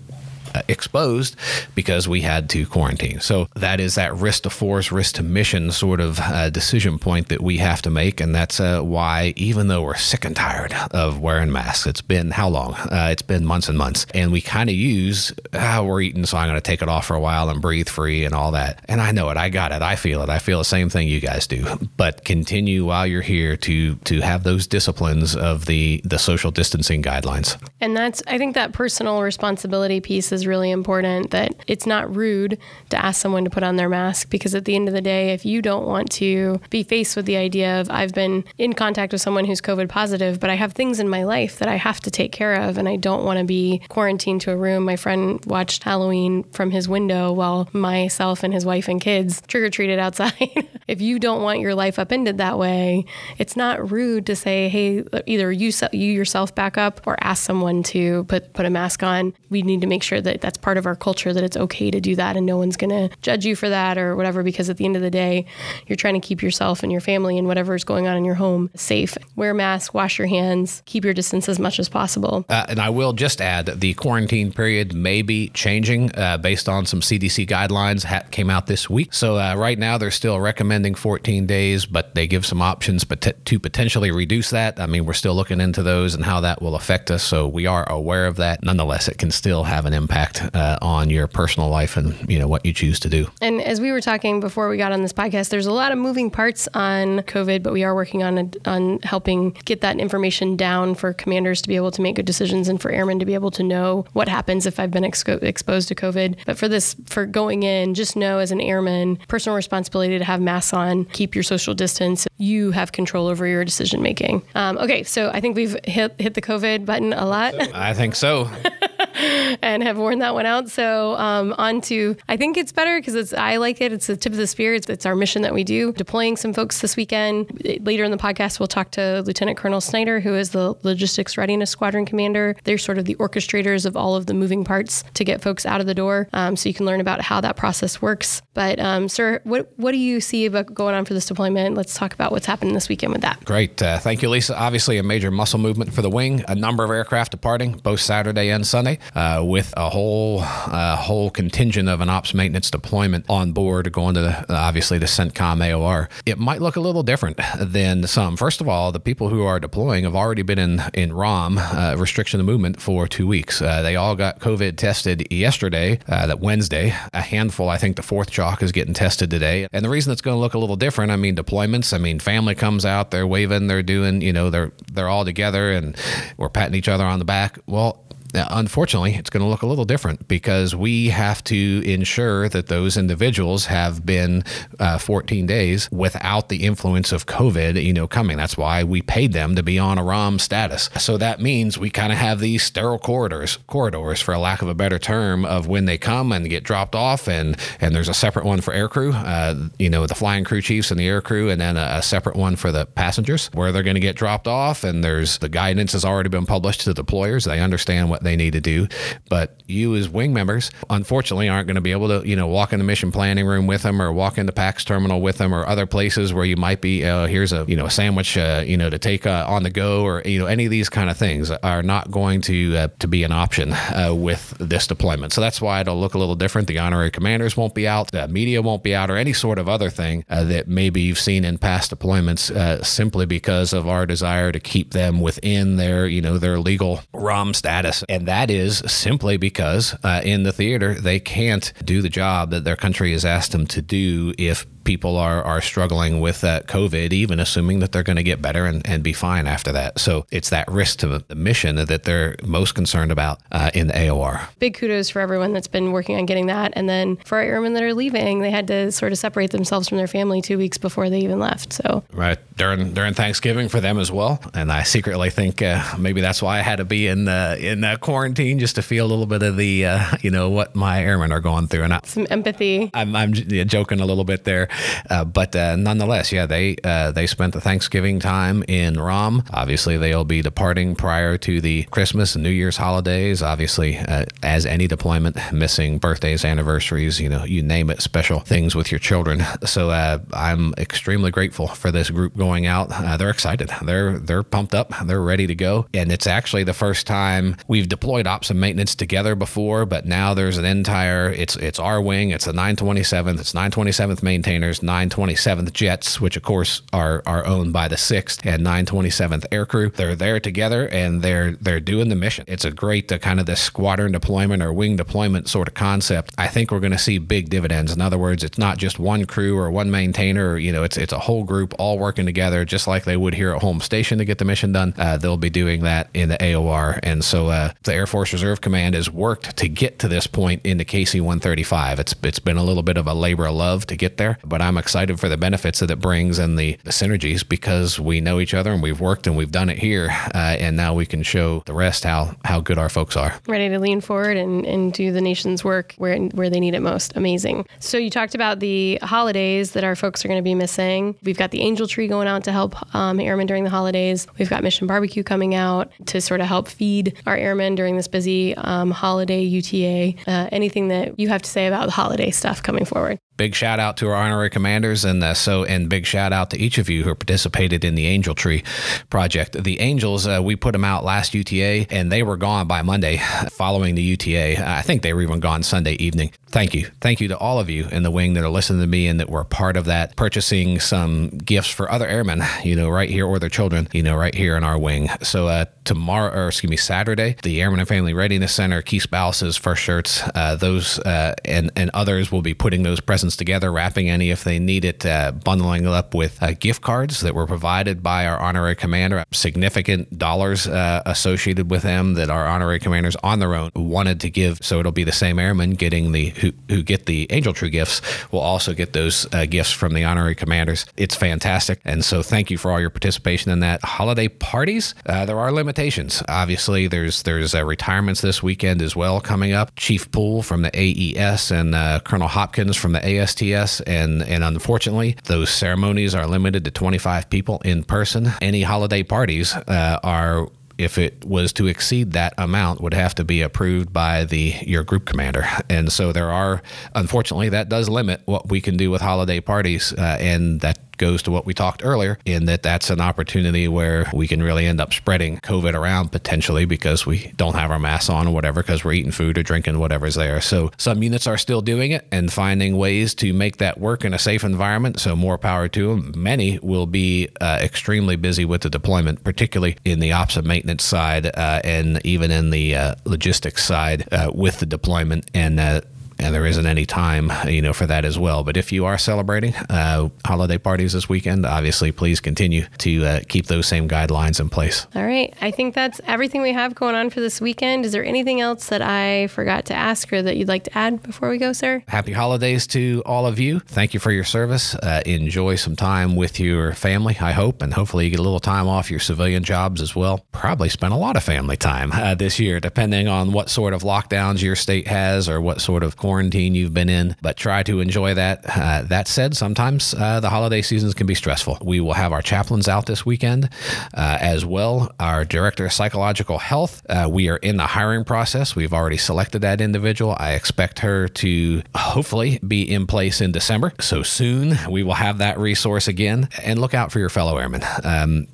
exposed 0.67 1.35
because 1.75 2.07
we 2.07 2.21
had 2.21 2.49
to 2.49 2.65
quarantine. 2.65 3.19
So 3.19 3.47
that 3.55 3.79
is 3.79 3.95
that 3.95 4.15
risk 4.15 4.43
to 4.43 4.49
force, 4.49 4.91
risk 4.91 5.15
to 5.15 5.23
mission 5.23 5.71
sort 5.71 5.99
of 5.99 6.19
uh, 6.19 6.49
decision 6.49 6.99
point 6.99 7.29
that 7.29 7.41
we 7.41 7.57
have 7.57 7.81
to 7.83 7.89
make. 7.89 8.21
And 8.21 8.33
that's 8.33 8.59
uh, 8.59 8.81
why, 8.81 9.33
even 9.35 9.67
though 9.67 9.83
we're 9.83 9.95
sick 9.95 10.25
and 10.25 10.35
tired 10.35 10.73
of 10.91 11.19
wearing 11.19 11.51
masks, 11.51 11.87
it's 11.87 12.01
been 12.01 12.31
how 12.31 12.49
long? 12.49 12.73
Uh, 12.73 13.09
it's 13.11 13.21
been 13.21 13.45
months 13.45 13.69
and 13.69 13.77
months. 13.77 14.05
And 14.13 14.31
we 14.31 14.41
kind 14.41 14.69
of 14.69 14.75
use, 14.75 15.33
ah, 15.53 15.83
we're 15.83 16.01
eating, 16.01 16.25
so 16.25 16.37
I'm 16.37 16.47
going 16.47 16.59
to 16.59 16.61
take 16.61 16.81
it 16.81 16.89
off 16.89 17.05
for 17.05 17.15
a 17.15 17.19
while 17.19 17.49
and 17.49 17.61
breathe 17.61 17.89
free 17.89 18.25
and 18.25 18.33
all 18.33 18.51
that. 18.51 18.83
And 18.87 19.01
I 19.01 19.11
know 19.11 19.29
it. 19.29 19.37
I 19.37 19.49
got 19.49 19.71
it. 19.71 19.81
I 19.81 19.95
feel 19.95 20.21
it. 20.21 20.29
I 20.29 20.39
feel 20.39 20.59
the 20.59 20.65
same 20.65 20.89
thing 20.89 21.07
you 21.07 21.19
guys 21.19 21.47
do. 21.47 21.65
But 21.97 22.23
continue 22.25 22.85
while 22.85 23.07
you're 23.07 23.21
here 23.21 23.57
to 23.57 23.95
to 23.95 24.21
have 24.21 24.43
those 24.43 24.67
disciplines 24.67 25.35
of 25.35 25.65
the 25.65 26.01
the 26.03 26.19
social 26.19 26.51
distancing 26.51 27.01
guidelines. 27.01 27.57
And 27.81 27.95
that's 27.95 28.21
I 28.27 28.37
think 28.37 28.55
that 28.55 28.73
personal 28.73 29.21
responsibility 29.21 29.99
piece 29.99 30.31
is 30.31 30.36
really 30.45 30.69
important 30.69 31.31
that 31.31 31.55
it's 31.67 31.85
not 31.85 32.13
rude 32.15 32.57
to 32.89 32.97
ask 32.97 33.21
someone 33.21 33.43
to 33.45 33.49
put 33.49 33.63
on 33.63 33.77
their 33.77 33.89
mask 33.89 34.29
because 34.29 34.53
at 34.53 34.65
the 34.65 34.75
end 34.75 34.87
of 34.87 34.93
the 34.93 35.01
day, 35.01 35.29
if 35.29 35.45
you 35.45 35.61
don't 35.61 35.87
want 35.87 36.11
to 36.11 36.59
be 36.69 36.83
faced 36.83 37.15
with 37.15 37.25
the 37.25 37.37
idea 37.37 37.79
of 37.79 37.89
I've 37.89 38.13
been 38.13 38.43
in 38.57 38.73
contact 38.73 39.11
with 39.11 39.21
someone 39.21 39.45
who's 39.45 39.61
COVID 39.61 39.89
positive, 39.89 40.39
but 40.39 40.49
I 40.49 40.55
have 40.55 40.73
things 40.73 40.99
in 40.99 41.09
my 41.09 41.23
life 41.23 41.59
that 41.59 41.69
I 41.69 41.75
have 41.75 41.99
to 42.01 42.11
take 42.11 42.31
care 42.31 42.55
of 42.55 42.77
and 42.77 42.87
I 42.87 42.97
don't 42.97 43.23
want 43.23 43.39
to 43.39 43.45
be 43.45 43.81
quarantined 43.89 44.41
to 44.41 44.51
a 44.51 44.57
room. 44.57 44.83
My 44.83 44.95
friend 44.95 45.43
watched 45.45 45.83
Halloween 45.83 46.43
from 46.51 46.71
his 46.71 46.89
window 46.89 47.31
while 47.31 47.69
myself 47.73 48.43
and 48.43 48.53
his 48.53 48.65
wife 48.65 48.87
and 48.87 48.99
kids 48.99 49.41
trick 49.47 49.63
or 49.63 49.69
treated 49.69 49.99
outside. 49.99 50.33
if 50.87 51.01
you 51.01 51.19
don't 51.19 51.41
want 51.41 51.59
your 51.59 51.75
life 51.75 51.97
upended 51.97 52.37
that 52.37 52.59
way, 52.59 53.05
it's 53.37 53.55
not 53.55 53.91
rude 53.91 54.25
to 54.25 54.35
say, 54.35 54.69
hey, 54.69 55.03
either 55.25 55.51
you 55.51 55.71
you 55.91 56.11
yourself 56.11 56.53
back 56.55 56.77
up 56.77 57.01
or 57.05 57.15
ask 57.21 57.43
someone 57.43 57.83
to 57.83 58.23
put 58.25 58.53
put 58.53 58.65
a 58.65 58.69
mask 58.69 59.03
on. 59.03 59.33
We 59.49 59.61
need 59.61 59.81
to 59.81 59.87
make 59.87 60.03
sure 60.03 60.21
that 60.27 60.41
that's 60.41 60.57
part 60.57 60.77
of 60.77 60.85
our 60.85 60.95
culture 60.95 61.33
that 61.33 61.43
it's 61.43 61.57
okay 61.57 61.89
to 61.89 61.99
do 61.99 62.15
that 62.15 62.35
and 62.35 62.45
no 62.45 62.57
one's 62.57 62.77
going 62.77 62.89
to 62.89 63.09
judge 63.21 63.45
you 63.45 63.55
for 63.55 63.69
that 63.69 63.97
or 63.97 64.15
whatever 64.15 64.43
because 64.43 64.69
at 64.69 64.77
the 64.77 64.85
end 64.85 64.95
of 64.95 65.01
the 65.01 65.09
day 65.09 65.45
you're 65.87 65.95
trying 65.95 66.13
to 66.13 66.19
keep 66.19 66.43
yourself 66.43 66.83
and 66.83 66.91
your 66.91 67.01
family 67.01 67.37
and 67.37 67.47
whatever's 67.47 67.83
going 67.83 68.07
on 68.07 68.17
in 68.17 68.25
your 68.25 68.35
home 68.35 68.69
safe. 68.75 69.17
Wear 69.35 69.51
a 69.51 69.55
mask 69.55 69.93
wash 69.93 70.17
your 70.17 70.27
hands 70.27 70.83
keep 70.85 71.03
your 71.03 71.13
distance 71.13 71.47
as 71.49 71.59
much 71.59 71.79
as 71.79 71.89
possible. 71.89 72.45
Uh, 72.49 72.65
and 72.69 72.79
i 72.79 72.89
will 72.89 73.13
just 73.13 73.41
add 73.41 73.65
that 73.65 73.79
the 73.79 73.93
quarantine 73.93 74.51
period 74.51 74.93
may 74.93 75.21
be 75.21 75.49
changing 75.49 76.13
uh, 76.15 76.37
based 76.37 76.67
on 76.67 76.85
some 76.85 76.99
cdc 76.99 77.47
guidelines 77.47 78.03
that 78.03 78.31
came 78.31 78.49
out 78.49 78.67
this 78.67 78.89
week. 78.89 79.13
So 79.13 79.37
uh, 79.37 79.55
right 79.55 79.79
now 79.79 79.97
they're 79.97 80.11
still 80.11 80.39
recommending 80.39 80.95
14 80.95 81.45
days 81.45 81.85
but 81.85 82.13
they 82.15 82.27
give 82.27 82.45
some 82.45 82.61
options 82.61 83.05
to 83.05 83.59
potentially 83.59 84.11
reduce 84.11 84.49
that. 84.49 84.79
I 84.79 84.85
mean 84.87 85.05
we're 85.05 85.13
still 85.13 85.35
looking 85.35 85.61
into 85.61 85.83
those 85.83 86.13
and 86.15 86.25
how 86.25 86.41
that 86.41 86.61
will 86.61 86.75
affect 86.75 87.09
us. 87.11 87.23
So 87.23 87.47
we 87.47 87.65
are 87.65 87.89
aware 87.89 88.27
of 88.27 88.35
that. 88.37 88.63
Nonetheless 88.63 89.07
it 89.07 89.17
can 89.17 89.31
still 89.31 89.63
have 89.63 89.85
an 89.85 89.93
impact 89.93 90.16
uh, 90.17 90.77
on 90.81 91.09
your 91.09 91.27
personal 91.27 91.69
life 91.69 91.97
and 91.97 92.29
you 92.29 92.39
know 92.39 92.47
what 92.47 92.65
you 92.65 92.73
choose 92.73 92.99
to 93.01 93.09
do. 93.09 93.29
And 93.41 93.61
as 93.61 93.79
we 93.79 93.91
were 93.91 94.01
talking 94.01 94.39
before 94.39 94.69
we 94.69 94.77
got 94.77 94.91
on 94.91 95.01
this 95.01 95.13
podcast, 95.13 95.49
there's 95.49 95.65
a 95.65 95.71
lot 95.71 95.91
of 95.91 95.97
moving 95.97 96.29
parts 96.29 96.67
on 96.73 97.19
COVID, 97.21 97.63
but 97.63 97.73
we 97.73 97.83
are 97.83 97.93
working 97.93 98.23
on 98.23 98.37
a, 98.37 98.49
on 98.65 98.99
helping 99.03 99.51
get 99.65 99.81
that 99.81 99.99
information 99.99 100.55
down 100.55 100.95
for 100.95 101.13
commanders 101.13 101.61
to 101.61 101.67
be 101.67 101.75
able 101.75 101.91
to 101.91 102.01
make 102.01 102.15
good 102.15 102.25
decisions 102.25 102.67
and 102.67 102.81
for 102.81 102.91
airmen 102.91 103.19
to 103.19 103.25
be 103.25 103.33
able 103.33 103.51
to 103.51 103.63
know 103.63 104.05
what 104.13 104.27
happens 104.27 104.65
if 104.65 104.79
I've 104.79 104.91
been 104.91 105.03
expo- 105.03 105.41
exposed 105.43 105.87
to 105.89 105.95
COVID. 105.95 106.37
But 106.45 106.57
for 106.57 106.67
this, 106.67 106.95
for 107.05 107.25
going 107.25 107.63
in, 107.63 107.93
just 107.93 108.15
know 108.15 108.39
as 108.39 108.51
an 108.51 108.61
airman, 108.61 109.17
personal 109.27 109.55
responsibility 109.55 110.17
to 110.17 110.25
have 110.25 110.41
masks 110.41 110.73
on, 110.73 111.05
keep 111.05 111.35
your 111.35 111.43
social 111.43 111.73
distance. 111.73 112.27
You 112.37 112.71
have 112.71 112.91
control 112.91 113.27
over 113.27 113.45
your 113.45 113.65
decision 113.65 114.01
making. 114.01 114.41
Um, 114.55 114.77
okay, 114.77 115.03
so 115.03 115.29
I 115.29 115.41
think 115.41 115.55
we've 115.55 115.77
hit 115.83 116.19
hit 116.19 116.33
the 116.33 116.41
COVID 116.41 116.85
button 116.85 117.13
a 117.13 117.25
lot. 117.25 117.53
I 117.73 117.93
think 117.93 118.15
so. 118.15 118.49
and 119.61 119.83
have 119.83 119.97
worn 119.97 120.19
that 120.19 120.33
one 120.33 120.45
out. 120.45 120.69
So 120.69 121.15
um, 121.15 121.53
on 121.57 121.81
to, 121.81 122.15
I 122.27 122.37
think 122.37 122.57
it's 122.57 122.71
better 122.71 122.99
because 122.99 123.15
it's 123.15 123.33
I 123.33 123.57
like 123.57 123.81
it. 123.81 123.91
It's 123.91 124.07
the 124.07 124.15
tip 124.15 124.31
of 124.31 124.37
the 124.37 124.47
spear. 124.47 124.73
It's, 124.75 124.87
it's 124.87 125.05
our 125.05 125.15
mission 125.15 125.41
that 125.41 125.53
we 125.53 125.63
do. 125.63 125.93
Deploying 125.93 126.37
some 126.37 126.53
folks 126.53 126.81
this 126.81 126.95
weekend. 126.95 127.49
Later 127.81 128.03
in 128.03 128.11
the 128.11 128.17
podcast, 128.17 128.59
we'll 128.59 128.67
talk 128.67 128.91
to 128.91 129.23
Lieutenant 129.25 129.57
Colonel 129.57 129.81
Snyder, 129.81 130.19
who 130.19 130.35
is 130.35 130.51
the 130.51 130.75
Logistics 130.83 131.37
Readiness 131.37 131.69
Squadron 131.71 132.05
Commander. 132.05 132.55
They're 132.63 132.77
sort 132.77 132.97
of 132.97 133.05
the 133.05 133.15
orchestrators 133.15 133.85
of 133.85 133.97
all 133.97 134.15
of 134.15 134.27
the 134.27 134.33
moving 134.33 134.63
parts 134.63 135.03
to 135.15 135.23
get 135.23 135.41
folks 135.41 135.65
out 135.65 135.81
of 135.81 135.87
the 135.87 135.95
door. 135.95 136.27
Um, 136.33 136.55
so 136.55 136.69
you 136.69 136.75
can 136.75 136.85
learn 136.85 137.01
about 137.01 137.21
how 137.21 137.41
that 137.41 137.57
process 137.57 138.01
works. 138.01 138.41
But 138.53 138.79
um, 138.79 139.09
sir, 139.09 139.41
what 139.43 139.71
what 139.77 139.91
do 139.91 139.97
you 139.97 140.21
see 140.21 140.45
about 140.45 140.73
going 140.73 140.95
on 140.95 141.05
for 141.05 141.13
this 141.13 141.25
deployment? 141.25 141.75
Let's 141.75 141.93
talk 141.93 142.13
about 142.13 142.31
what's 142.31 142.45
happening 142.45 142.73
this 142.73 142.89
weekend 142.89 143.13
with 143.13 143.21
that. 143.21 143.43
Great, 143.45 143.81
uh, 143.81 143.99
thank 143.99 144.21
you, 144.21 144.29
Lisa. 144.29 144.57
Obviously, 144.57 144.97
a 144.97 145.03
major 145.03 145.31
muscle 145.31 145.59
movement 145.59 145.93
for 145.93 146.01
the 146.01 146.09
wing. 146.09 146.43
A 146.47 146.55
number 146.55 146.83
of 146.83 146.91
aircraft 146.91 147.31
departing 147.31 147.73
both 147.73 147.99
Saturday 147.99 148.49
and 148.49 148.65
Sunday, 148.65 148.99
uh, 149.15 149.43
with 149.45 149.73
a 149.77 149.89
whole 149.89 150.41
whole 150.41 151.29
contingent 151.29 151.89
of 151.89 152.01
an 152.01 152.09
ops 152.09 152.33
maintenance 152.33 152.69
deployment 152.69 153.25
on 153.29 153.51
board, 153.51 153.91
going 153.91 154.15
to 154.15 154.21
the, 154.21 154.53
obviously 154.53 154.97
the 154.97 155.05
CENTCOM 155.05 155.59
AOR. 155.59 156.09
It 156.25 156.37
might 156.37 156.61
look 156.61 156.75
a 156.75 156.79
little 156.79 157.03
different 157.03 157.39
than 157.59 158.05
some. 158.07 158.35
First 158.37 158.61
of 158.61 158.67
all, 158.67 158.91
the 158.91 158.99
people 158.99 159.29
who 159.29 159.43
are 159.43 159.59
deploying 159.59 160.03
have 160.03 160.15
already 160.15 160.41
been 160.41 160.59
in 160.59 160.81
in 160.93 161.13
ROM 161.13 161.57
uh, 161.57 161.95
restriction 161.97 162.39
of 162.39 162.45
movement 162.45 162.81
for 162.81 163.07
two 163.07 163.27
weeks. 163.27 163.61
Uh, 163.61 163.81
they 163.81 163.95
all 163.95 164.15
got 164.15 164.39
COVID 164.39 164.77
tested 164.77 165.27
yesterday, 165.31 165.99
uh, 166.07 166.27
that 166.27 166.39
Wednesday. 166.39 166.93
A 167.13 167.21
handful, 167.21 167.69
I 167.69 167.77
think, 167.77 167.95
the 167.95 168.03
fourth 168.03 168.31
chalk 168.31 168.61
is 168.63 168.71
getting 168.71 168.93
tested 168.93 169.29
today. 169.29 169.67
And 169.71 169.83
the 169.83 169.89
reason 169.89 170.11
it's 170.11 170.21
going 170.21 170.35
to 170.35 170.39
look 170.39 170.53
a 170.53 170.59
little 170.59 170.75
different, 170.75 171.11
I 171.11 171.15
mean, 171.15 171.35
deployments. 171.35 171.93
I 171.93 171.97
mean, 171.97 172.19
family 172.19 172.55
comes 172.55 172.85
out, 172.85 173.11
they're 173.11 173.27
waving, 173.27 173.67
they're 173.67 173.83
doing, 173.83 174.21
you 174.21 174.33
know, 174.33 174.49
they're 174.49 174.71
they're 174.91 175.09
all 175.09 175.25
together, 175.25 175.71
and 175.71 175.95
we're 176.37 176.49
patting 176.49 176.75
each 176.75 176.87
other 176.87 177.05
on 177.05 177.19
the 177.19 177.25
back. 177.25 177.59
Well, 177.67 178.03
unfortunately, 178.33 179.15
it's 179.15 179.29
going 179.29 179.43
to 179.43 179.49
look 179.49 179.61
a 179.61 179.67
little 179.67 179.85
different 179.85 180.27
because 180.27 180.75
we 180.75 181.09
have 181.09 181.43
to 181.45 181.81
ensure 181.85 182.49
that 182.49 182.67
those 182.67 182.97
individuals 182.97 183.65
have 183.67 184.05
been 184.05 184.43
uh, 184.79 184.97
14 184.97 185.45
days 185.45 185.89
without 185.91 186.49
the 186.49 186.65
influence 186.65 187.11
of 187.11 187.25
COVID, 187.25 187.81
you 187.83 187.93
know, 187.93 188.07
coming. 188.07 188.37
That's 188.37 188.57
why 188.57 188.83
we 188.83 189.01
paid 189.01 189.33
them 189.33 189.55
to 189.55 189.63
be 189.63 189.79
on 189.79 189.97
a 189.97 190.03
ROM 190.03 190.39
status. 190.39 190.89
So 190.99 191.17
that 191.17 191.39
means 191.41 191.77
we 191.77 191.89
kind 191.89 192.11
of 192.11 192.17
have 192.17 192.39
these 192.39 192.63
sterile 192.63 192.99
corridors, 192.99 193.57
corridors, 193.67 194.21
for 194.21 194.33
a 194.33 194.39
lack 194.39 194.61
of 194.61 194.67
a 194.67 194.75
better 194.75 194.99
term, 194.99 195.45
of 195.45 195.67
when 195.67 195.85
they 195.85 195.97
come 195.97 196.31
and 196.31 196.49
get 196.49 196.63
dropped 196.63 196.95
off, 196.95 197.27
and 197.27 197.57
and 197.79 197.95
there's 197.95 198.09
a 198.09 198.13
separate 198.13 198.45
one 198.45 198.61
for 198.61 198.73
aircrew, 198.73 199.13
uh, 199.13 199.69
you 199.79 199.89
know, 199.89 200.05
the 200.05 200.15
flying 200.15 200.43
crew 200.43 200.61
chiefs 200.61 200.91
and 200.91 200.99
the 200.99 201.07
aircrew, 201.07 201.51
and 201.51 201.59
then 201.59 201.77
a, 201.77 201.97
a 201.97 202.01
separate 202.01 202.35
one 202.35 202.55
for 202.55 202.71
the 202.71 202.85
passengers 202.85 203.49
where 203.53 203.71
they're 203.71 203.83
going 203.83 203.95
to 203.95 204.01
get 204.01 204.15
dropped 204.15 204.47
off. 204.47 204.83
And 204.83 205.03
there's 205.03 205.37
the 205.39 205.49
guidance 205.49 205.93
has 205.93 206.05
already 206.05 206.29
been 206.29 206.45
published 206.45 206.81
to 206.81 206.93
the 206.93 207.03
deployers. 207.03 207.45
They 207.45 207.59
understand 207.59 208.09
what 208.09 208.16
they 208.21 208.35
need 208.35 208.53
to 208.53 208.61
do. 208.61 208.87
But 209.29 209.61
you, 209.67 209.95
as 209.95 210.09
wing 210.09 210.33
members, 210.33 210.71
unfortunately, 210.89 211.49
aren't 211.49 211.67
going 211.67 211.75
to 211.75 211.81
be 211.81 211.91
able 211.91 212.07
to, 212.07 212.27
you 212.27 212.35
know, 212.35 212.47
walk 212.47 212.73
in 212.73 212.79
the 212.79 212.85
mission 212.85 213.11
planning 213.11 213.45
room 213.45 213.67
with 213.67 213.83
them 213.83 214.01
or 214.01 214.11
walk 214.11 214.37
in 214.37 214.45
the 214.45 214.51
PAX 214.51 214.85
terminal 214.85 215.21
with 215.21 215.37
them 215.37 215.53
or 215.53 215.67
other 215.67 215.85
places 215.85 216.33
where 216.33 216.45
you 216.45 216.55
might 216.55 216.81
be, 216.81 217.05
uh, 217.05 217.27
here's 217.27 217.51
a, 217.51 217.65
you 217.67 217.75
know, 217.75 217.85
a 217.85 217.91
sandwich, 217.91 218.37
uh, 218.37 218.63
you 218.65 218.77
know, 218.77 218.89
to 218.89 218.97
take 218.97 219.25
uh, 219.25 219.45
on 219.47 219.63
the 219.63 219.69
go 219.69 220.03
or, 220.03 220.21
you 220.25 220.39
know, 220.39 220.45
any 220.45 220.65
of 220.65 220.71
these 220.71 220.89
kind 220.89 221.09
of 221.09 221.17
things 221.17 221.51
are 221.51 221.83
not 221.83 222.09
going 222.11 222.41
to, 222.41 222.77
uh, 222.77 222.87
to 222.99 223.07
be 223.07 223.23
an 223.23 223.31
option 223.31 223.73
uh, 223.73 224.13
with 224.15 224.55
this 224.59 224.87
deployment. 224.87 225.33
So 225.33 225.41
that's 225.41 225.61
why 225.61 225.81
it'll 225.81 225.99
look 225.99 226.13
a 226.13 226.17
little 226.17 226.35
different. 226.35 226.67
The 226.67 226.79
honorary 226.79 227.11
commanders 227.11 227.57
won't 227.57 227.75
be 227.75 227.87
out, 227.87 228.11
the 228.11 228.27
media 228.27 228.61
won't 228.61 228.83
be 228.83 228.95
out, 228.95 229.11
or 229.11 229.17
any 229.17 229.33
sort 229.33 229.59
of 229.59 229.67
other 229.67 229.89
thing 229.89 230.23
uh, 230.29 230.45
that 230.45 230.67
maybe 230.67 231.01
you've 231.01 231.19
seen 231.19 231.43
in 231.43 231.57
past 231.57 231.93
deployments 231.97 232.37
simply 232.85 233.25
because 233.25 233.73
of 233.73 233.87
our 233.87 234.05
desire 234.05 234.51
to 234.51 234.59
keep 234.59 234.91
them 234.91 235.19
within 235.19 235.75
their, 235.75 236.07
you 236.07 236.21
know, 236.21 236.37
their 236.37 236.59
legal 236.59 237.01
ROM 237.13 237.53
status. 237.53 238.03
And 238.09 238.25
that 238.27 238.49
is 238.49 238.77
simply 238.87 239.37
because 239.37 239.95
uh, 240.03 240.21
in 240.23 240.43
the 240.43 240.53
theater, 240.53 240.93
they 240.93 241.19
can't 241.19 241.73
do 241.83 242.01
the 242.01 242.09
job 242.09 242.51
that 242.51 242.63
their 242.63 242.77
country 242.77 243.11
has 243.11 243.25
asked 243.25 243.51
them 243.51 243.67
to 243.67 243.81
do 243.81 244.33
if 244.37 244.65
people 244.87 245.17
are, 245.17 245.43
are 245.43 245.59
struggling 245.59 246.21
with 246.21 246.39
that 246.41 246.65
COVID, 246.67 247.11
even 247.11 247.41
assuming 247.41 247.79
that 247.79 247.91
they're 247.91 248.03
going 248.03 248.15
to 248.15 248.23
get 248.23 248.41
better 248.41 248.65
and, 248.65 248.87
and 248.87 249.03
be 249.03 249.11
fine 249.11 249.45
after 249.45 249.73
that. 249.73 249.99
So 249.99 250.25
it's 250.31 250.49
that 250.49 250.65
risk 250.71 250.99
to 250.99 251.19
the 251.19 251.35
mission 251.35 251.75
that 251.75 252.03
they're 252.03 252.37
most 252.41 252.73
concerned 252.73 253.11
about 253.11 253.41
uh, 253.51 253.69
in 253.73 253.87
the 253.87 253.93
AOR. 253.93 254.47
Big 254.59 254.75
kudos 254.75 255.09
for 255.09 255.19
everyone 255.19 255.51
that's 255.51 255.67
been 255.67 255.91
working 255.91 256.15
on 256.17 256.25
getting 256.25 256.45
that. 256.47 256.71
And 256.77 256.87
then 256.87 257.17
for 257.17 257.37
our 257.37 257.43
airmen 257.43 257.73
that 257.73 257.83
are 257.83 257.93
leaving, 257.93 258.39
they 258.39 258.49
had 258.49 258.65
to 258.67 258.89
sort 258.93 259.11
of 259.11 259.17
separate 259.17 259.51
themselves 259.51 259.89
from 259.89 259.97
their 259.97 260.07
family 260.07 260.41
two 260.41 260.57
weeks 260.57 260.77
before 260.77 261.09
they 261.09 261.19
even 261.19 261.37
left. 261.37 261.73
So 261.73 262.05
right 262.13 262.39
during 262.55 262.93
during 262.93 263.13
Thanksgiving 263.13 263.67
for 263.67 263.81
them 263.81 263.99
as 263.99 264.09
well. 264.09 264.41
And 264.53 264.71
I 264.71 264.83
secretly 264.83 265.31
think 265.31 265.61
uh, 265.61 265.83
maybe 265.97 266.21
that's 266.21 266.41
why 266.41 266.59
I 266.59 266.61
had 266.61 266.77
to 266.77 266.85
be 266.85 267.07
in 267.07 267.27
uh, 267.27 267.57
in 267.59 267.81
the 267.81 267.97
quarantine 267.99 268.59
just 268.59 268.75
to 268.75 268.81
feel 268.81 269.05
a 269.05 269.09
little 269.09 269.25
bit 269.25 269.43
of 269.43 269.57
the 269.57 269.85
uh, 269.85 270.17
you 270.21 270.31
know 270.31 270.49
what 270.49 270.75
my 270.75 271.03
airmen 271.03 271.33
are 271.33 271.41
going 271.41 271.67
through 271.67 271.83
and 271.83 271.93
I, 271.93 271.99
some 272.05 272.25
empathy. 272.29 272.89
I'm, 272.93 273.13
I'm 273.15 273.33
joking 273.33 273.99
a 273.99 274.05
little 274.05 274.23
bit 274.23 274.45
there. 274.45 274.69
Uh, 275.09 275.25
but 275.25 275.55
uh, 275.55 275.75
nonetheless, 275.75 276.31
yeah, 276.31 276.45
they 276.45 276.75
uh, 276.83 277.11
they 277.11 277.27
spent 277.27 277.53
the 277.53 277.61
Thanksgiving 277.61 278.19
time 278.19 278.63
in 278.67 278.99
ROM. 278.99 279.43
Obviously, 279.51 279.97
they'll 279.97 280.25
be 280.25 280.41
departing 280.41 280.95
prior 280.95 281.37
to 281.39 281.61
the 281.61 281.83
Christmas 281.83 282.35
and 282.35 282.43
New 282.43 282.49
Year's 282.49 282.77
holidays. 282.77 283.41
Obviously, 283.41 283.97
uh, 283.97 284.25
as 284.43 284.65
any 284.65 284.87
deployment, 284.87 285.37
missing 285.51 285.97
birthdays, 285.97 286.43
anniversaries, 286.45 287.19
you 287.19 287.29
know, 287.29 287.43
you 287.43 287.61
name 287.63 287.89
it, 287.89 288.01
special 288.01 288.39
things 288.39 288.75
with 288.75 288.91
your 288.91 288.99
children. 288.99 289.43
So 289.67 289.91
I'm 290.33 290.73
extremely 290.77 291.29
grateful 291.29 291.67
for 291.67 291.91
this 291.91 292.09
group 292.09 292.37
going 292.37 292.65
out. 292.65 292.89
They're 293.19 293.29
excited. 293.29 293.69
They're 293.83 294.17
they're 294.17 294.43
pumped 294.43 294.73
up. 294.73 294.93
They're 295.05 295.21
ready 295.21 295.45
to 295.47 295.55
go. 295.55 295.87
And 295.93 296.11
it's 296.11 296.25
actually 296.25 296.63
the 296.63 296.73
first 296.73 297.05
time 297.05 297.57
we've 297.67 297.89
deployed 297.89 298.27
ops 298.27 298.49
and 298.49 298.59
maintenance 298.59 298.95
together 298.95 299.35
before, 299.35 299.85
but 299.85 300.05
now 300.05 300.33
there's 300.33 300.57
an 300.57 300.65
entire. 300.65 301.31
It's 301.31 301.55
it's 301.57 301.79
our 301.79 302.01
wing. 302.01 302.31
It's 302.31 302.45
the 302.45 302.53
927th. 302.53 303.39
It's 303.39 303.53
927th 303.53 304.23
maintainers 304.67 304.79
927th 304.79 305.73
Jets, 305.73 306.19
which 306.19 306.35
of 306.35 306.43
course 306.43 306.81
are 306.91 307.23
are 307.25 307.45
owned 307.45 307.73
by 307.73 307.87
the 307.87 307.95
6th 307.95 308.45
and 308.45 308.65
927th 308.65 309.47
Aircrew. 309.49 309.93
They're 309.93 310.15
there 310.15 310.39
together 310.39 310.87
and 310.89 311.21
they're 311.21 311.51
they're 311.53 311.79
doing 311.79 312.09
the 312.09 312.15
mission. 312.15 312.45
It's 312.47 312.65
a 312.65 312.71
great 312.71 313.11
uh, 313.11 313.17
kind 313.19 313.39
of 313.39 313.45
this 313.45 313.61
squadron 313.61 314.11
deployment 314.11 314.61
or 314.61 314.73
wing 314.73 314.95
deployment 314.95 315.47
sort 315.47 315.67
of 315.67 315.73
concept. 315.73 316.33
I 316.37 316.47
think 316.47 316.71
we're 316.71 316.79
going 316.79 316.91
to 316.91 316.97
see 316.97 317.17
big 317.17 317.49
dividends. 317.49 317.91
In 317.91 318.01
other 318.01 318.17
words, 318.17 318.43
it's 318.43 318.57
not 318.57 318.77
just 318.77 318.99
one 318.99 319.25
crew 319.25 319.57
or 319.57 319.71
one 319.71 319.91
maintainer. 319.91 320.51
Or, 320.51 320.57
you 320.57 320.71
know, 320.71 320.83
it's 320.83 320.97
it's 320.97 321.13
a 321.13 321.19
whole 321.19 321.43
group 321.43 321.73
all 321.79 321.97
working 321.97 322.25
together, 322.25 322.65
just 322.65 322.87
like 322.87 323.05
they 323.05 323.17
would 323.17 323.33
here 323.33 323.51
at 323.53 323.61
home 323.61 323.79
station 323.79 324.17
to 324.17 324.25
get 324.25 324.37
the 324.37 324.45
mission 324.45 324.71
done. 324.71 324.93
Uh, 324.97 325.17
they'll 325.17 325.37
be 325.37 325.49
doing 325.49 325.83
that 325.83 326.09
in 326.13 326.29
the 326.29 326.37
AOR, 326.37 326.99
and 327.03 327.23
so 327.23 327.47
uh, 327.47 327.71
the 327.83 327.93
Air 327.93 328.07
Force 328.07 328.33
Reserve 328.33 328.61
Command 328.61 328.95
has 328.95 329.09
worked 329.09 329.57
to 329.57 329.69
get 329.69 329.99
to 329.99 330.07
this 330.07 330.27
point 330.27 330.65
in 330.65 330.77
the 330.77 330.85
KC 330.85 331.21
135. 331.21 331.99
It's 331.99 332.15
it's 332.23 332.39
been 332.39 332.57
a 332.57 332.63
little 332.63 332.83
bit 332.83 332.97
of 332.97 333.07
a 333.07 333.13
labor 333.13 333.45
of 333.45 333.55
love 333.55 333.87
to 333.87 333.95
get 333.95 334.17
there, 334.17 334.37
but 334.47 334.61
I'm 334.61 334.77
excited 334.77 335.19
for 335.19 335.29
the 335.29 335.37
benefits 335.37 335.79
that 335.79 335.91
it 335.91 335.99
brings 335.99 336.39
and 336.39 336.57
the, 336.57 336.77
the 336.83 336.91
synergies 336.91 337.47
because 337.47 337.99
we 337.99 338.21
know 338.21 338.39
each 338.39 338.53
other 338.53 338.71
and 338.71 338.81
we've 338.81 338.99
worked 338.99 339.27
and 339.27 339.37
we've 339.37 339.51
done 339.51 339.69
it 339.69 339.77
here. 339.77 340.09
Uh, 340.33 340.55
and 340.59 340.77
now 340.77 340.93
we 340.93 341.05
can 341.05 341.23
show 341.23 341.63
the 341.65 341.73
rest 341.73 342.03
how, 342.03 342.35
how 342.45 342.59
good 342.59 342.77
our 342.77 342.89
folks 342.89 343.15
are. 343.15 343.33
Ready 343.47 343.69
to 343.69 343.79
lean 343.79 344.01
forward 344.01 344.37
and, 344.37 344.65
and 344.65 344.93
do 344.93 345.11
the 345.11 345.21
nation's 345.21 345.63
work 345.63 345.93
where, 345.97 346.17
where 346.17 346.49
they 346.49 346.59
need 346.59 346.73
it 346.73 346.81
most. 346.81 347.15
Amazing. 347.15 347.65
So 347.79 347.97
you 347.97 348.09
talked 348.09 348.35
about 348.35 348.59
the 348.59 348.99
holidays 349.01 349.71
that 349.71 349.83
our 349.83 349.95
folks 349.95 350.23
are 350.23 350.27
going 350.27 350.39
to 350.39 350.43
be 350.43 350.55
missing. 350.55 351.15
We've 351.23 351.37
got 351.37 351.51
the 351.51 351.61
Angel 351.61 351.87
Tree 351.87 352.07
going 352.07 352.27
out 352.27 352.43
to 352.45 352.51
help 352.51 352.95
um, 352.95 353.19
airmen 353.19 353.47
during 353.47 353.63
the 353.63 353.69
holidays. 353.69 354.27
We've 354.37 354.49
got 354.49 354.63
Mission 354.63 354.87
Barbecue 354.87 355.23
coming 355.23 355.55
out 355.55 355.91
to 356.07 356.21
sort 356.21 356.41
of 356.41 356.47
help 356.47 356.67
feed 356.67 357.17
our 357.25 357.35
airmen 357.35 357.75
during 357.75 357.97
this 357.97 358.07
busy 358.07 358.55
um, 358.55 358.91
holiday 358.91 359.41
UTA. 359.41 360.15
Uh, 360.27 360.49
anything 360.51 360.87
that 360.89 361.19
you 361.19 361.29
have 361.29 361.41
to 361.41 361.49
say 361.49 361.67
about 361.67 361.85
the 361.85 361.91
holiday 361.91 362.31
stuff 362.31 362.63
coming 362.63 362.85
forward? 362.85 363.19
Big 363.37 363.55
shout 363.55 363.79
out 363.79 363.97
to 363.97 364.07
our 364.09 364.15
honorary 364.15 364.49
commanders 364.49 365.05
and 365.05 365.23
uh, 365.23 365.33
so 365.33 365.63
and 365.63 365.89
big 365.89 366.05
shout 366.05 366.33
out 366.33 366.49
to 366.49 366.57
each 366.57 366.77
of 366.77 366.89
you 366.89 367.03
who 367.03 367.13
participated 367.15 367.85
in 367.85 367.95
the 367.95 368.07
angel 368.07 368.35
tree 368.35 368.63
project. 369.09 369.63
The 369.63 369.79
angels 369.79 370.27
uh, 370.27 370.41
we 370.43 370.55
put 370.55 370.73
them 370.73 370.83
out 370.83 371.03
last 371.03 371.33
uta 371.33 371.85
and 371.89 372.11
they 372.11 372.23
were 372.23 372.37
gone 372.37 372.67
by 372.67 372.81
monday 372.81 373.17
following 373.51 373.95
the 373.95 374.01
uta 374.01 374.57
i 374.67 374.81
think 374.81 375.01
they 375.01 375.13
were 375.13 375.21
even 375.21 375.39
gone 375.39 375.63
sunday 375.63 375.93
evening. 375.93 376.31
Thank 376.49 376.73
you. 376.73 376.89
Thank 377.01 377.19
you 377.19 377.27
to 377.27 377.37
all 377.37 377.59
of 377.59 377.69
you 377.69 377.87
in 377.91 378.03
the 378.03 378.11
wing 378.11 378.33
that 378.33 378.43
are 378.43 378.49
listening 378.49 378.81
to 378.81 378.87
me 378.87 379.07
and 379.07 379.19
that 379.19 379.29
were 379.29 379.43
part 379.43 379.75
of 379.75 379.85
that 379.85 380.15
purchasing 380.15 380.79
some 380.79 381.29
gifts 381.29 381.69
for 381.69 381.91
other 381.91 382.07
airmen 382.07 382.41
you 382.63 382.75
know 382.75 382.89
right 382.89 383.09
here 383.09 383.27
or 383.27 383.37
their 383.37 383.49
children 383.49 383.87
you 383.91 384.01
know 384.01 384.15
right 384.15 384.33
here 384.33 384.55
in 384.55 384.63
our 384.63 384.77
wing. 384.77 385.09
So 385.21 385.47
uh, 385.47 385.65
tomorrow 385.83 386.33
or 386.33 386.47
excuse 386.47 386.69
me 386.69 386.77
saturday 386.77 387.35
the 387.43 387.61
airman 387.61 387.79
and 387.79 387.87
family 387.87 388.13
readiness 388.13 388.53
center 388.53 388.81
key 388.81 388.99
spouses 388.99 389.55
first 389.55 389.81
shirts 389.81 390.21
uh, 390.35 390.55
those 390.55 390.99
uh, 390.99 391.33
and 391.45 391.71
and 391.75 391.89
others 391.93 392.31
will 392.31 392.41
be 392.41 392.53
putting 392.53 392.83
those 392.83 392.99
presents 392.99 393.26
together, 393.35 393.71
wrapping 393.71 394.09
any 394.09 394.31
if 394.31 394.43
they 394.43 394.59
need 394.59 394.85
it, 394.85 395.05
uh, 395.05 395.31
bundling 395.31 395.85
it 395.85 395.89
up 395.89 396.13
with 396.13 396.41
uh, 396.41 396.53
gift 396.53 396.81
cards 396.81 397.21
that 397.21 397.35
were 397.35 397.47
provided 397.47 398.01
by 398.03 398.25
our 398.25 398.39
honorary 398.39 398.75
commander, 398.75 399.23
significant 399.31 400.17
dollars 400.17 400.67
uh, 400.67 401.01
associated 401.05 401.69
with 401.69 401.83
them 401.83 402.13
that 402.13 402.29
our 402.29 402.47
honorary 402.47 402.79
commanders 402.79 403.15
on 403.17 403.39
their 403.39 403.55
own 403.55 403.71
wanted 403.75 404.19
to 404.21 404.29
give. 404.29 404.59
So 404.61 404.79
it'll 404.79 404.91
be 404.91 405.03
the 405.03 405.11
same 405.11 405.39
airmen 405.39 405.71
getting 405.71 406.11
the 406.11 406.29
who, 406.29 406.51
who 406.69 406.83
get 406.83 407.05
the 407.05 407.27
Angel 407.31 407.53
Tree 407.53 407.69
gifts 407.69 408.01
will 408.31 408.39
also 408.39 408.73
get 408.73 408.93
those 408.93 409.27
uh, 409.33 409.45
gifts 409.45 409.71
from 409.71 409.93
the 409.93 410.03
honorary 410.03 410.35
commanders. 410.35 410.85
It's 410.95 411.15
fantastic, 411.15 411.79
and 411.85 412.03
so 412.03 412.21
thank 412.21 412.51
you 412.51 412.57
for 412.57 412.71
all 412.71 412.79
your 412.79 412.89
participation 412.89 413.51
in 413.51 413.59
that. 413.61 413.83
Holiday 413.83 414.27
parties, 414.27 414.95
uh, 415.05 415.25
there 415.25 415.39
are 415.39 415.51
limitations. 415.51 416.23
Obviously, 416.27 416.87
there's 416.87 417.23
there's 417.23 417.53
retirements 417.53 418.21
this 418.21 418.43
weekend 418.43 418.81
as 418.81 418.95
well 418.95 419.19
coming 419.19 419.53
up. 419.53 419.71
Chief 419.75 420.09
Poole 420.11 420.43
from 420.43 420.61
the 420.61 420.71
AES 420.73 421.51
and 421.51 421.73
Colonel 422.03 422.27
Hopkins 422.27 422.77
from 422.77 422.93
the 422.93 423.05
ASTS, 423.17 423.81
and 423.81 424.21
and 424.23 424.43
unfortunately, 424.43 425.15
those 425.25 425.49
ceremonies 425.49 426.15
are 426.15 426.27
limited 426.27 426.65
to 426.65 426.71
25 426.71 427.29
people 427.29 427.61
in 427.63 427.83
person. 427.83 428.31
Any 428.41 428.63
holiday 428.63 429.03
parties 429.03 429.53
uh, 429.53 429.99
are 430.03 430.47
if 430.77 430.97
it 430.97 431.25
was 431.25 431.53
to 431.53 431.67
exceed 431.67 432.13
that 432.13 432.33
amount 432.37 432.81
would 432.81 432.93
have 432.93 433.15
to 433.15 433.23
be 433.23 433.41
approved 433.41 433.91
by 433.91 434.25
the 434.25 434.53
your 434.61 434.83
group 434.83 435.05
commander 435.05 435.43
and 435.69 435.91
so 435.91 436.11
there 436.11 436.31
are 436.31 436.61
unfortunately 436.93 437.49
that 437.49 437.67
does 437.67 437.89
limit 437.89 438.21
what 438.25 438.49
we 438.49 438.61
can 438.61 438.77
do 438.77 438.91
with 438.91 439.01
holiday 439.01 439.39
parties 439.39 439.91
uh, 439.93 440.17
and 440.19 440.61
that 440.61 440.77
goes 440.97 441.23
to 441.23 441.31
what 441.31 441.45
we 441.45 441.53
talked 441.53 441.83
earlier 441.83 442.17
in 442.25 442.45
that 442.45 442.63
that's 442.63 442.89
an 442.89 443.01
opportunity 443.01 443.67
where 443.67 444.09
we 444.13 444.27
can 444.27 444.41
really 444.41 444.65
end 444.65 444.81
up 444.81 444.93
spreading 444.93 445.37
COVID 445.39 445.73
around 445.73 446.11
potentially 446.11 446.65
because 446.65 447.05
we 447.05 447.31
don't 447.35 447.55
have 447.55 447.71
our 447.71 447.79
masks 447.79 448.09
on 448.09 448.27
or 448.27 448.33
whatever 448.33 448.61
because 448.61 448.83
we're 448.83 448.93
eating 448.93 449.11
food 449.11 449.37
or 449.37 449.43
drinking 449.43 449.79
whatever's 449.79 450.15
there. 450.15 450.41
So 450.41 450.71
some 450.77 451.03
units 451.03 451.27
are 451.27 451.37
still 451.37 451.61
doing 451.61 451.91
it 451.91 452.07
and 452.11 452.31
finding 452.31 452.77
ways 452.77 453.13
to 453.15 453.33
make 453.33 453.57
that 453.57 453.79
work 453.79 454.03
in 454.03 454.13
a 454.13 454.19
safe 454.19 454.43
environment. 454.43 454.99
So 454.99 455.15
more 455.15 455.37
power 455.37 455.67
to 455.69 455.87
them. 455.89 456.13
Many 456.15 456.59
will 456.59 456.87
be 456.87 457.29
uh, 457.41 457.59
extremely 457.61 458.15
busy 458.15 458.45
with 458.45 458.61
the 458.61 458.69
deployment, 458.69 459.23
particularly 459.23 459.77
in 459.85 459.99
the 459.99 460.11
ops 460.11 460.37
and 460.37 460.47
maintenance 460.47 460.83
side 460.83 461.27
uh, 461.27 461.61
and 461.63 462.03
even 462.05 462.31
in 462.31 462.49
the 462.49 462.75
uh, 462.75 462.95
logistics 463.05 463.63
side 463.63 464.07
uh, 464.11 464.31
with 464.33 464.59
the 464.59 464.65
deployment 464.65 465.29
and 465.33 465.59
uh, 465.59 465.81
and 466.19 466.33
there 466.33 466.45
isn't 466.45 466.65
any 466.65 466.85
time, 466.85 467.31
you 467.47 467.61
know, 467.61 467.73
for 467.73 467.85
that 467.85 468.05
as 468.05 468.17
well. 468.17 468.43
But 468.43 468.57
if 468.57 468.71
you 468.71 468.85
are 468.85 468.97
celebrating 468.97 469.55
uh, 469.55 470.09
holiday 470.25 470.57
parties 470.57 470.93
this 470.93 471.07
weekend, 471.09 471.45
obviously, 471.45 471.91
please 471.91 472.19
continue 472.19 472.65
to 472.79 473.05
uh, 473.05 473.19
keep 473.27 473.47
those 473.47 473.67
same 473.67 473.87
guidelines 473.87 474.39
in 474.39 474.49
place. 474.49 474.87
All 474.95 475.05
right. 475.05 475.33
I 475.41 475.51
think 475.51 475.75
that's 475.75 476.01
everything 476.05 476.41
we 476.41 476.53
have 476.53 476.75
going 476.75 476.95
on 476.95 477.09
for 477.09 477.19
this 477.19 477.41
weekend. 477.41 477.85
Is 477.85 477.91
there 477.91 478.05
anything 478.05 478.41
else 478.41 478.67
that 478.67 478.81
I 478.81 479.27
forgot 479.27 479.65
to 479.65 479.73
ask 479.73 480.11
or 480.11 480.21
that 480.21 480.37
you'd 480.37 480.47
like 480.47 480.63
to 480.65 480.77
add 480.77 481.03
before 481.03 481.29
we 481.29 481.37
go, 481.37 481.53
sir? 481.53 481.83
Happy 481.87 482.13
holidays 482.13 482.67
to 482.67 483.03
all 483.05 483.25
of 483.25 483.39
you. 483.39 483.59
Thank 483.59 483.93
you 483.93 483.99
for 483.99 484.11
your 484.11 484.23
service. 484.23 484.75
Uh, 484.75 485.01
enjoy 485.05 485.55
some 485.55 485.75
time 485.75 486.15
with 486.15 486.39
your 486.39 486.73
family, 486.73 487.17
I 487.19 487.31
hope, 487.31 487.61
and 487.61 487.73
hopefully 487.73 488.05
you 488.05 488.11
get 488.11 488.19
a 488.19 488.23
little 488.23 488.39
time 488.39 488.67
off 488.67 488.89
your 488.89 488.99
civilian 488.99 489.43
jobs 489.43 489.81
as 489.81 489.95
well. 489.95 490.25
Probably 490.31 490.69
spend 490.69 490.93
a 490.93 490.97
lot 490.97 491.15
of 491.15 491.23
family 491.23 491.57
time 491.57 491.91
uh, 491.91 492.15
this 492.15 492.39
year, 492.39 492.59
depending 492.59 493.07
on 493.07 493.31
what 493.31 493.49
sort 493.49 493.73
of 493.73 493.81
lockdowns 493.83 494.41
your 494.41 494.55
state 494.55 494.87
has 494.87 495.29
or 495.29 495.41
what 495.41 495.61
sort 495.61 495.83
of 495.83 495.97
quarantine 496.07 496.55
you've 496.55 496.73
been 496.73 496.87
in. 496.87 497.17
But 497.21 497.35
try 497.35 497.63
to 497.63 497.81
enjoy 497.81 498.13
that. 498.13 498.39
Uh, 498.47 498.83
that 498.83 499.09
said, 499.09 499.35
sometimes 499.35 499.93
uh, 499.93 500.21
the 500.21 500.29
holiday 500.29 500.61
seasons 500.61 500.93
can 500.93 501.05
be 501.05 501.15
stressful. 501.15 501.57
We 501.61 501.81
will 501.81 501.91
have 501.95 502.13
our 502.13 502.21
chaplains 502.21 502.69
out 502.69 502.85
this 502.85 503.05
weekend 503.05 503.49
uh, 503.93 504.17
as 504.21 504.45
well. 504.45 504.89
Our 505.01 505.25
director 505.25 505.65
of 505.65 505.73
psychological 505.73 506.37
health. 506.37 506.81
Uh, 506.87 507.09
we 507.11 507.27
are 507.27 507.35
in 507.35 507.57
the 507.57 507.67
hiring 507.67 508.05
process. 508.05 508.55
We've 508.55 508.71
already 508.71 508.95
selected 508.95 509.39
that 509.41 509.59
individual. 509.59 510.15
I 510.17 510.31
expect 510.31 510.79
her 510.79 511.09
to 511.09 511.61
hopefully 511.75 512.39
be 512.47 512.61
in 512.61 512.87
place 512.87 513.19
in 513.19 513.33
December. 513.33 513.73
So 513.81 514.01
soon 514.01 514.57
we 514.69 514.83
will 514.83 514.93
have 514.93 515.17
that 515.17 515.37
resource 515.37 515.89
again. 515.89 516.29
And 516.41 516.61
look 516.61 516.73
out 516.73 516.93
for 516.93 516.99
your 516.99 517.09
fellow 517.09 517.35
airmen. 517.37 517.65
Um, 517.83 518.27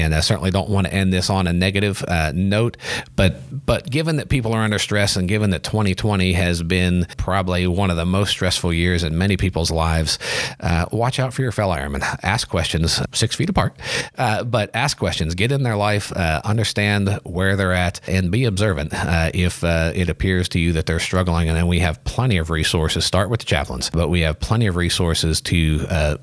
and 0.00 0.14
I 0.14 0.20
certainly 0.20 0.50
don't 0.50 0.68
want 0.68 0.86
to 0.86 0.92
end 0.92 1.12
this 1.12 1.30
on 1.30 1.46
a 1.46 1.52
negative 1.52 2.04
uh, 2.08 2.32
note. 2.34 2.76
But 3.16 3.66
but 3.66 3.90
given 3.90 4.16
that 4.16 4.28
people 4.28 4.52
are 4.54 4.62
under 4.62 4.78
stress, 4.78 5.16
and 5.16 5.28
given 5.28 5.50
that 5.50 5.62
2020 5.62 6.32
has 6.32 6.62
been 6.62 7.06
probably 7.16 7.66
one 7.66 7.90
of 7.90 7.96
the 7.96 8.06
most 8.06 8.30
stressful 8.30 8.72
years 8.72 9.04
in 9.04 9.16
many 9.16 9.36
people's 9.36 9.70
lives, 9.70 10.18
uh, 10.60 10.86
watch 10.92 11.18
out 11.18 11.34
for 11.34 11.42
your 11.42 11.52
fellow 11.52 11.74
airmen. 11.74 12.02
Ask 12.22 12.48
questions, 12.48 13.00
six 13.12 13.36
feet 13.36 13.50
apart, 13.50 13.76
uh, 14.16 14.44
but 14.44 14.70
ask 14.74 14.98
questions. 14.98 15.34
Get 15.34 15.52
in 15.52 15.62
their 15.62 15.76
life, 15.76 16.12
uh, 16.12 16.40
understand 16.44 17.20
where 17.24 17.56
they're 17.56 17.72
at, 17.72 18.00
and 18.08 18.30
be 18.30 18.44
observant 18.44 18.92
uh, 18.94 19.30
if 19.34 19.62
uh, 19.64 19.92
it 19.94 20.08
appears 20.08 20.48
to 20.50 20.60
you 20.60 20.72
that 20.72 20.86
they're 20.86 21.00
struggling. 21.00 21.48
And 21.48 21.56
then 21.56 21.66
we 21.66 21.80
have 21.80 22.02
plenty 22.04 22.38
of 22.38 22.50
resources. 22.50 23.04
Start 23.04 23.30
with 23.30 23.40
the 23.40 23.46
chaplains, 23.46 23.90
but 23.90 24.08
we 24.08 24.20
have 24.20 24.40
plenty 24.40 24.66
of 24.66 24.76
resources 24.76 25.40
to 25.42 25.78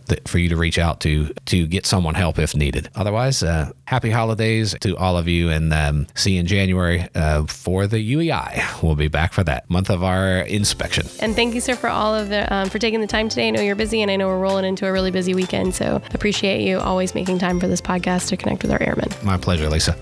th- 0.08 0.22
for 0.26 0.38
you 0.38 0.50
to 0.50 0.56
reach 0.56 0.80
out 0.80 1.02
to 1.02 1.34
to 1.46 1.68
get 1.68 1.86
someone 1.86 2.16
help 2.16 2.40
if 2.40 2.56
needed. 2.56 2.90
Otherwise 2.96 3.44
uh, 3.44 3.59
happy 3.86 4.10
holidays 4.10 4.76
to 4.82 4.96
all 4.98 5.18
of 5.18 5.28
you 5.28 5.50
and 5.50 5.74
um, 5.74 6.08
see 6.16 6.34
you 6.34 6.40
in 6.40 6.48
January 6.48 7.08
uh, 7.16 7.46
for 7.46 7.88
the 7.88 8.16
UEI. 8.16 8.82
We'll 8.84 8.96
be 8.96 9.08
back 9.08 9.34
for 9.34 9.44
that 9.44 9.70
month 9.70 9.90
of 9.90 10.04
our 10.04 10.40
inspection. 10.40 11.08
And 11.20 11.36
thank 11.36 11.56
you, 11.56 11.62
sir, 11.62 11.76
for 11.76 11.90
all 11.90 12.14
of 12.16 12.30
the, 12.30 12.52
um, 12.54 12.70
for 12.70 12.80
taking 12.80 13.02
the 13.02 13.08
time 13.08 13.30
today. 13.30 13.48
I 13.48 13.52
know 13.52 13.62
you're 13.62 13.76
busy 13.76 14.02
and 14.02 14.12
I 14.12 14.16
know 14.16 14.28
we're 14.28 14.40
rolling 14.40 14.66
into 14.66 14.86
a 14.86 14.92
really 14.92 15.12
busy 15.12 15.34
weekend. 15.34 15.76
So 15.76 16.02
appreciate 16.14 16.62
you 16.62 16.80
always 16.80 17.16
making 17.16 17.40
time 17.40 17.60
for 17.60 17.68
this 17.68 17.82
podcast 17.82 18.28
to 18.30 18.38
connect 18.38 18.62
with 18.62 18.72
our 18.72 18.82
airmen. 18.82 19.10
My 19.24 19.38
pleasure, 19.38 19.70
Lisa. 19.70 19.96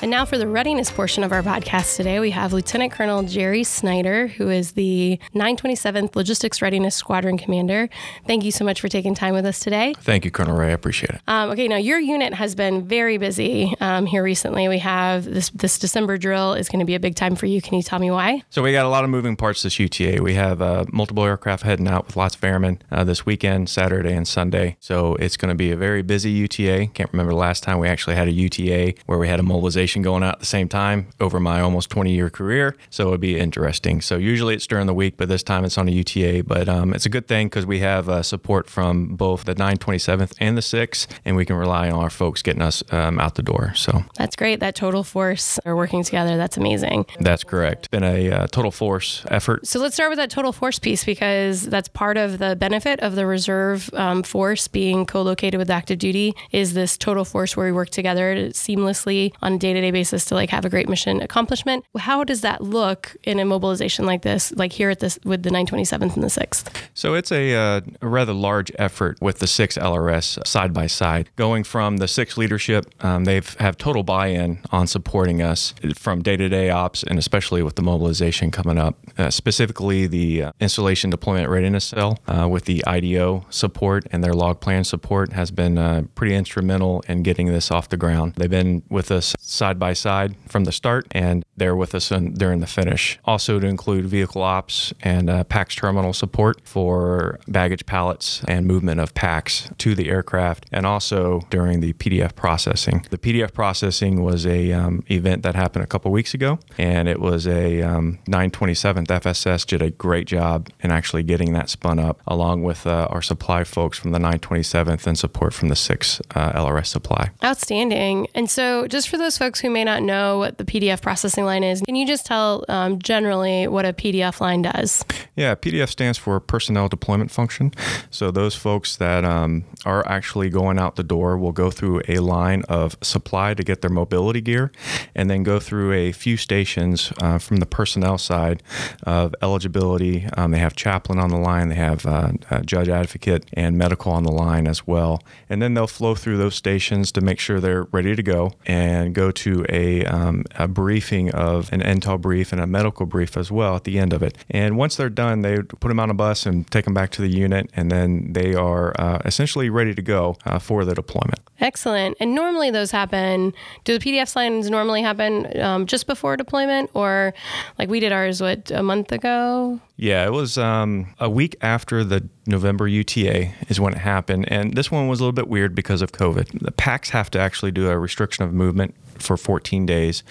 And 0.00 0.12
now 0.12 0.24
for 0.24 0.38
the 0.38 0.46
readiness 0.46 0.92
portion 0.92 1.24
of 1.24 1.32
our 1.32 1.42
podcast 1.42 1.96
today, 1.96 2.20
we 2.20 2.30
have 2.30 2.52
Lieutenant 2.52 2.92
Colonel 2.92 3.24
Jerry 3.24 3.64
Snyder, 3.64 4.28
who 4.28 4.48
is 4.48 4.72
the 4.72 5.18
927th 5.34 6.14
Logistics 6.14 6.62
Readiness 6.62 6.94
Squadron 6.94 7.36
Commander. 7.36 7.88
Thank 8.24 8.44
you 8.44 8.52
so 8.52 8.64
much 8.64 8.80
for 8.80 8.88
taking 8.88 9.16
time 9.16 9.34
with 9.34 9.44
us 9.44 9.58
today. 9.58 9.94
Thank 9.98 10.24
you, 10.24 10.30
Colonel 10.30 10.56
Ray. 10.56 10.68
I 10.68 10.70
appreciate 10.70 11.10
it. 11.10 11.20
Um, 11.26 11.50
okay, 11.50 11.66
now 11.66 11.78
your 11.78 11.98
unit 11.98 12.32
has 12.32 12.54
been 12.54 12.86
very 12.86 13.18
busy 13.18 13.74
um, 13.80 14.06
here 14.06 14.22
recently. 14.22 14.68
We 14.68 14.78
have 14.78 15.24
this 15.24 15.50
this 15.50 15.80
December 15.80 16.16
drill 16.16 16.54
is 16.54 16.68
going 16.68 16.78
to 16.78 16.86
be 16.86 16.94
a 16.94 17.00
big 17.00 17.16
time 17.16 17.34
for 17.34 17.46
you. 17.46 17.60
Can 17.60 17.74
you 17.74 17.82
tell 17.82 17.98
me 17.98 18.12
why? 18.12 18.44
So 18.50 18.62
we 18.62 18.70
got 18.70 18.86
a 18.86 18.90
lot 18.90 19.02
of 19.02 19.10
moving 19.10 19.34
parts 19.34 19.64
this 19.64 19.80
UTA. 19.80 20.22
We 20.22 20.34
have 20.34 20.62
uh, 20.62 20.84
multiple 20.92 21.24
aircraft 21.24 21.64
heading 21.64 21.88
out 21.88 22.06
with 22.06 22.16
lots 22.16 22.36
of 22.36 22.44
airmen 22.44 22.80
uh, 22.92 23.02
this 23.02 23.26
weekend, 23.26 23.68
Saturday 23.68 24.12
and 24.12 24.28
Sunday. 24.28 24.76
So 24.78 25.16
it's 25.16 25.36
going 25.36 25.48
to 25.48 25.56
be 25.56 25.72
a 25.72 25.76
very 25.76 26.02
busy 26.02 26.30
UTA. 26.30 26.86
Can't 26.94 27.12
remember 27.12 27.32
the 27.32 27.38
last 27.38 27.64
time 27.64 27.80
we 27.80 27.88
actually 27.88 28.14
had 28.14 28.28
a 28.28 28.32
UTA 28.32 28.94
where 29.06 29.18
we 29.18 29.26
had 29.26 29.40
a 29.40 29.42
mobilization 29.42 29.87
going 29.96 30.22
out 30.22 30.34
at 30.34 30.40
the 30.40 30.46
same 30.46 30.68
time 30.68 31.08
over 31.20 31.40
my 31.40 31.60
almost 31.60 31.90
20 31.90 32.12
year 32.12 32.30
career. 32.30 32.76
So 32.90 33.08
it'd 33.08 33.20
be 33.20 33.38
interesting. 33.38 34.00
So 34.00 34.16
usually 34.16 34.54
it's 34.54 34.66
during 34.66 34.86
the 34.86 34.94
week, 34.94 35.16
but 35.16 35.28
this 35.28 35.42
time 35.42 35.64
it's 35.64 35.78
on 35.78 35.88
a 35.88 35.90
UTA. 35.90 36.44
But 36.46 36.68
um, 36.68 36.92
it's 36.92 37.06
a 37.06 37.08
good 37.08 37.26
thing 37.26 37.46
because 37.48 37.66
we 37.66 37.80
have 37.80 38.08
uh, 38.08 38.22
support 38.22 38.68
from 38.68 39.16
both 39.16 39.44
the 39.44 39.54
927th 39.54 40.34
and 40.40 40.56
the 40.56 40.62
6th, 40.62 41.06
and 41.24 41.36
we 41.36 41.44
can 41.44 41.56
rely 41.56 41.90
on 41.90 42.02
our 42.02 42.10
folks 42.10 42.42
getting 42.42 42.62
us 42.62 42.82
um, 42.92 43.18
out 43.18 43.34
the 43.34 43.42
door. 43.42 43.72
So 43.74 44.04
that's 44.16 44.36
great. 44.36 44.60
That 44.60 44.74
total 44.74 45.02
force 45.02 45.58
are 45.64 45.76
working 45.76 46.02
together. 46.02 46.36
That's 46.36 46.56
amazing. 46.56 47.06
That's 47.20 47.44
correct. 47.44 47.80
It's 47.80 47.88
been 47.88 48.04
a 48.04 48.30
uh, 48.30 48.46
total 48.48 48.70
force 48.70 49.24
effort. 49.30 49.66
So 49.66 49.80
let's 49.80 49.94
start 49.94 50.10
with 50.10 50.18
that 50.18 50.30
total 50.30 50.52
force 50.52 50.78
piece 50.78 51.04
because 51.04 51.62
that's 51.62 51.88
part 51.88 52.16
of 52.16 52.38
the 52.38 52.56
benefit 52.56 53.00
of 53.00 53.14
the 53.14 53.26
reserve 53.26 53.90
um, 53.94 54.22
force 54.22 54.68
being 54.68 55.06
co-located 55.06 55.58
with 55.58 55.70
active 55.70 55.98
duty 55.98 56.34
is 56.52 56.74
this 56.74 56.96
total 56.96 57.24
force 57.24 57.56
where 57.56 57.66
we 57.66 57.72
work 57.72 57.90
together 57.90 58.48
seamlessly 58.50 59.32
on 59.42 59.54
a 59.54 59.58
day 59.58 59.74
day-to-day 59.80 59.90
basis 59.90 60.24
to 60.26 60.34
like 60.34 60.50
have 60.50 60.64
a 60.64 60.68
great 60.68 60.88
mission 60.88 61.20
accomplishment. 61.20 61.84
How 61.96 62.24
does 62.24 62.40
that 62.42 62.60
look 62.60 63.16
in 63.22 63.38
a 63.38 63.44
mobilization 63.44 64.06
like 64.06 64.22
this, 64.22 64.52
like 64.56 64.72
here 64.72 64.90
at 64.90 65.00
this 65.00 65.18
with 65.24 65.42
the 65.42 65.50
927th 65.50 66.14
and 66.14 66.22
the 66.22 66.28
6th? 66.28 66.74
So 66.94 67.14
it's 67.14 67.30
a, 67.32 67.54
uh, 67.54 67.80
a 68.02 68.08
rather 68.08 68.32
large 68.32 68.72
effort 68.78 69.18
with 69.20 69.38
the 69.38 69.46
6 69.46 69.78
LRS 69.78 70.46
side 70.46 70.72
by 70.72 70.86
side. 70.86 71.30
Going 71.36 71.64
from 71.64 71.98
the 71.98 72.08
6 72.08 72.36
leadership, 72.36 72.86
um, 73.00 73.24
they've 73.24 73.54
have 73.58 73.76
total 73.76 74.02
buy-in 74.02 74.60
on 74.70 74.86
supporting 74.86 75.42
us 75.42 75.74
from 75.94 76.22
day-to-day 76.22 76.70
ops 76.70 77.02
and 77.02 77.18
especially 77.18 77.62
with 77.62 77.76
the 77.76 77.82
mobilization 77.82 78.50
coming 78.50 78.78
up. 78.78 78.98
Uh, 79.16 79.30
specifically, 79.30 80.06
the 80.06 80.44
uh, 80.44 80.52
installation 80.60 81.10
deployment 81.10 81.48
readiness 81.48 81.84
cell 81.84 82.18
uh, 82.26 82.48
with 82.48 82.64
the 82.64 82.84
IDO 82.86 83.46
support 83.50 84.06
and 84.10 84.22
their 84.22 84.32
log 84.32 84.60
plan 84.60 84.84
support 84.84 85.32
has 85.32 85.50
been 85.50 85.78
uh, 85.78 86.02
pretty 86.14 86.34
instrumental 86.34 87.02
in 87.08 87.22
getting 87.22 87.46
this 87.46 87.70
off 87.70 87.88
the 87.88 87.96
ground. 87.96 88.34
They've 88.36 88.50
been 88.50 88.82
with 88.88 89.10
us 89.10 89.34
side 89.38 89.67
by 89.76 89.92
side 89.92 90.36
from 90.46 90.64
the 90.64 90.72
start, 90.72 91.08
and 91.10 91.44
they're 91.56 91.74
with 91.74 91.94
us 91.96 92.12
in, 92.12 92.34
during 92.34 92.60
the 92.60 92.68
finish. 92.68 93.18
Also, 93.24 93.58
to 93.58 93.66
include 93.66 94.06
vehicle 94.06 94.42
ops 94.42 94.94
and 95.02 95.28
uh, 95.28 95.42
PAX 95.44 95.74
terminal 95.74 96.12
support 96.12 96.60
for 96.62 97.40
baggage 97.48 97.84
pallets 97.86 98.44
and 98.46 98.66
movement 98.66 99.00
of 99.00 99.14
PAX 99.14 99.68
to 99.78 99.94
the 99.96 100.08
aircraft, 100.08 100.66
and 100.70 100.86
also 100.86 101.40
during 101.50 101.80
the 101.80 101.92
PDF 101.94 102.36
processing. 102.36 103.04
The 103.10 103.18
PDF 103.18 103.52
processing 103.52 104.22
was 104.22 104.46
a 104.46 104.72
um, 104.72 105.02
event 105.10 105.42
that 105.42 105.56
happened 105.56 105.82
a 105.82 105.88
couple 105.88 106.12
weeks 106.12 106.34
ago, 106.34 106.60
and 106.78 107.08
it 107.08 107.20
was 107.20 107.46
a 107.48 107.82
um, 107.82 108.20
927th 108.28 109.08
FSS 109.08 109.66
did 109.66 109.82
a 109.82 109.90
great 109.90 110.26
job 110.26 110.68
in 110.80 110.90
actually 110.90 111.22
getting 111.22 111.52
that 111.54 111.68
spun 111.68 111.98
up, 111.98 112.20
along 112.26 112.62
with 112.62 112.86
uh, 112.86 113.08
our 113.10 113.22
supply 113.22 113.64
folks 113.64 113.98
from 113.98 114.12
the 114.12 114.18
927th 114.18 115.06
and 115.06 115.18
support 115.18 115.52
from 115.54 115.68
the 115.68 115.76
6 115.76 116.20
uh, 116.34 116.52
LRS 116.52 116.86
supply. 116.86 117.30
Outstanding. 117.42 118.28
And 118.34 118.50
so, 118.50 118.86
just 118.86 119.08
for 119.08 119.16
those 119.16 119.38
folks 119.38 119.57
who 119.58 119.70
may 119.70 119.84
not 119.84 120.02
know 120.02 120.38
what 120.38 120.58
the 120.58 120.64
PDF 120.64 121.02
processing 121.02 121.44
line 121.44 121.64
is, 121.64 121.80
can 121.82 121.94
you 121.94 122.06
just 122.06 122.26
tell 122.26 122.64
um, 122.68 122.98
generally 123.00 123.68
what 123.68 123.84
a 123.84 123.92
PDF 123.92 124.40
line 124.40 124.62
does? 124.62 125.04
Yeah, 125.36 125.54
PDF 125.54 125.88
stands 125.88 126.18
for 126.18 126.40
Personnel 126.40 126.88
Deployment 126.88 127.30
Function. 127.30 127.72
So 128.10 128.30
those 128.30 128.54
folks 128.54 128.96
that 128.96 129.24
um, 129.24 129.64
are 129.84 130.06
actually 130.08 130.50
going 130.50 130.78
out 130.78 130.96
the 130.96 131.02
door 131.02 131.38
will 131.38 131.52
go 131.52 131.70
through 131.70 132.02
a 132.08 132.18
line 132.18 132.62
of 132.68 132.96
supply 133.02 133.54
to 133.54 133.62
get 133.62 133.80
their 133.80 133.90
mobility 133.90 134.40
gear, 134.40 134.72
and 135.14 135.30
then 135.30 135.42
go 135.42 135.60
through 135.60 135.92
a 135.92 136.12
few 136.12 136.36
stations 136.36 137.12
uh, 137.20 137.38
from 137.38 137.58
the 137.58 137.66
personnel 137.66 138.18
side 138.18 138.62
of 139.04 139.34
eligibility. 139.42 140.26
Um, 140.36 140.50
they 140.50 140.58
have 140.58 140.74
chaplain 140.74 141.18
on 141.18 141.30
the 141.30 141.38
line, 141.38 141.68
they 141.68 141.76
have 141.76 142.04
uh, 142.04 142.32
judge 142.64 142.88
advocate 142.88 143.46
and 143.52 143.78
medical 143.78 144.12
on 144.12 144.24
the 144.24 144.32
line 144.32 144.66
as 144.66 144.86
well, 144.86 145.22
and 145.48 145.62
then 145.62 145.74
they'll 145.74 145.86
flow 145.86 146.14
through 146.14 146.36
those 146.36 146.54
stations 146.54 147.12
to 147.12 147.20
make 147.20 147.38
sure 147.38 147.60
they're 147.60 147.84
ready 147.84 148.14
to 148.14 148.22
go 148.22 148.52
and 148.66 149.14
go 149.14 149.30
to 149.30 149.47
a, 149.68 150.04
um, 150.06 150.44
a 150.56 150.68
briefing 150.68 151.30
of 151.32 151.72
an 151.72 151.80
intel 151.80 152.20
brief 152.20 152.52
and 152.52 152.60
a 152.60 152.66
medical 152.66 153.06
brief 153.06 153.36
as 153.36 153.50
well 153.50 153.76
at 153.76 153.84
the 153.84 153.98
end 153.98 154.12
of 154.12 154.22
it. 154.22 154.36
And 154.50 154.76
once 154.76 154.96
they're 154.96 155.08
done, 155.10 155.42
they 155.42 155.58
put 155.62 155.88
them 155.88 156.00
on 156.00 156.10
a 156.10 156.14
bus 156.14 156.46
and 156.46 156.68
take 156.70 156.84
them 156.84 156.94
back 156.94 157.10
to 157.12 157.22
the 157.22 157.28
unit, 157.28 157.70
and 157.74 157.90
then 157.90 158.32
they 158.32 158.54
are 158.54 158.94
uh, 158.98 159.18
essentially 159.24 159.70
ready 159.70 159.94
to 159.94 160.02
go 160.02 160.36
uh, 160.44 160.58
for 160.58 160.84
the 160.84 160.94
deployment. 160.94 161.40
Excellent. 161.60 162.16
And 162.20 162.34
normally 162.34 162.70
those 162.70 162.90
happen. 162.90 163.52
Do 163.84 163.98
the 163.98 164.04
PDF 164.04 164.36
lines 164.36 164.70
normally 164.70 165.02
happen 165.02 165.60
um, 165.60 165.86
just 165.86 166.06
before 166.06 166.36
deployment, 166.36 166.90
or 166.94 167.34
like 167.78 167.88
we 167.88 168.00
did 168.00 168.12
ours 168.12 168.40
what 168.40 168.70
a 168.70 168.82
month 168.82 169.12
ago? 169.12 169.80
Yeah, 169.96 170.24
it 170.24 170.30
was 170.32 170.56
um, 170.56 171.12
a 171.18 171.28
week 171.28 171.56
after 171.60 172.04
the 172.04 172.28
November 172.46 172.86
UTA 172.86 173.52
is 173.68 173.80
when 173.80 173.94
it 173.94 173.98
happened, 173.98 174.50
and 174.50 174.74
this 174.74 174.92
one 174.92 175.08
was 175.08 175.18
a 175.18 175.24
little 175.24 175.32
bit 175.32 175.48
weird 175.48 175.74
because 175.74 176.02
of 176.02 176.12
COVID. 176.12 176.60
The 176.60 176.70
PAX 176.70 177.10
have 177.10 177.30
to 177.32 177.40
actually 177.40 177.72
do 177.72 177.90
a 177.90 177.98
restriction 177.98 178.44
of 178.44 178.52
movement 178.52 178.94
for 179.22 179.36
14 179.36 179.86
days. 179.86 180.22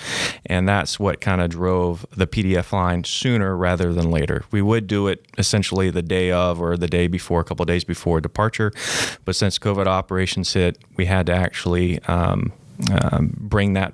And 0.46 0.68
that's 0.68 1.00
what 1.00 1.22
kind 1.22 1.42
of 1.42 1.50
drove 1.50 2.06
the 2.16 2.28
PDF 2.28 2.72
line 2.72 3.04
sooner 3.04 3.56
rather 3.56 3.94
than 3.94 4.10
later. 4.10 4.44
We 4.52 4.62
would 4.62 4.88
do 4.88 5.08
it 5.08 5.26
essentially 5.38 5.90
the 5.90 6.02
day 6.02 6.32
of 6.32 6.62
or 6.62 6.78
the 6.78 6.88
day 6.88 7.08
before, 7.08 7.42
a 7.42 7.44
couple 7.44 7.66
days 7.66 7.84
before 7.84 8.22
departure. 8.22 8.72
But 9.26 9.36
since 9.36 9.60
COVID 9.60 9.88
operations 9.88 10.54
hit, 10.54 10.78
we 10.96 11.06
had 11.06 11.26
to 11.28 11.34
actually 11.34 12.00
um, 12.04 12.52
um, 12.92 13.36
bring 13.40 13.74
that 13.74 13.94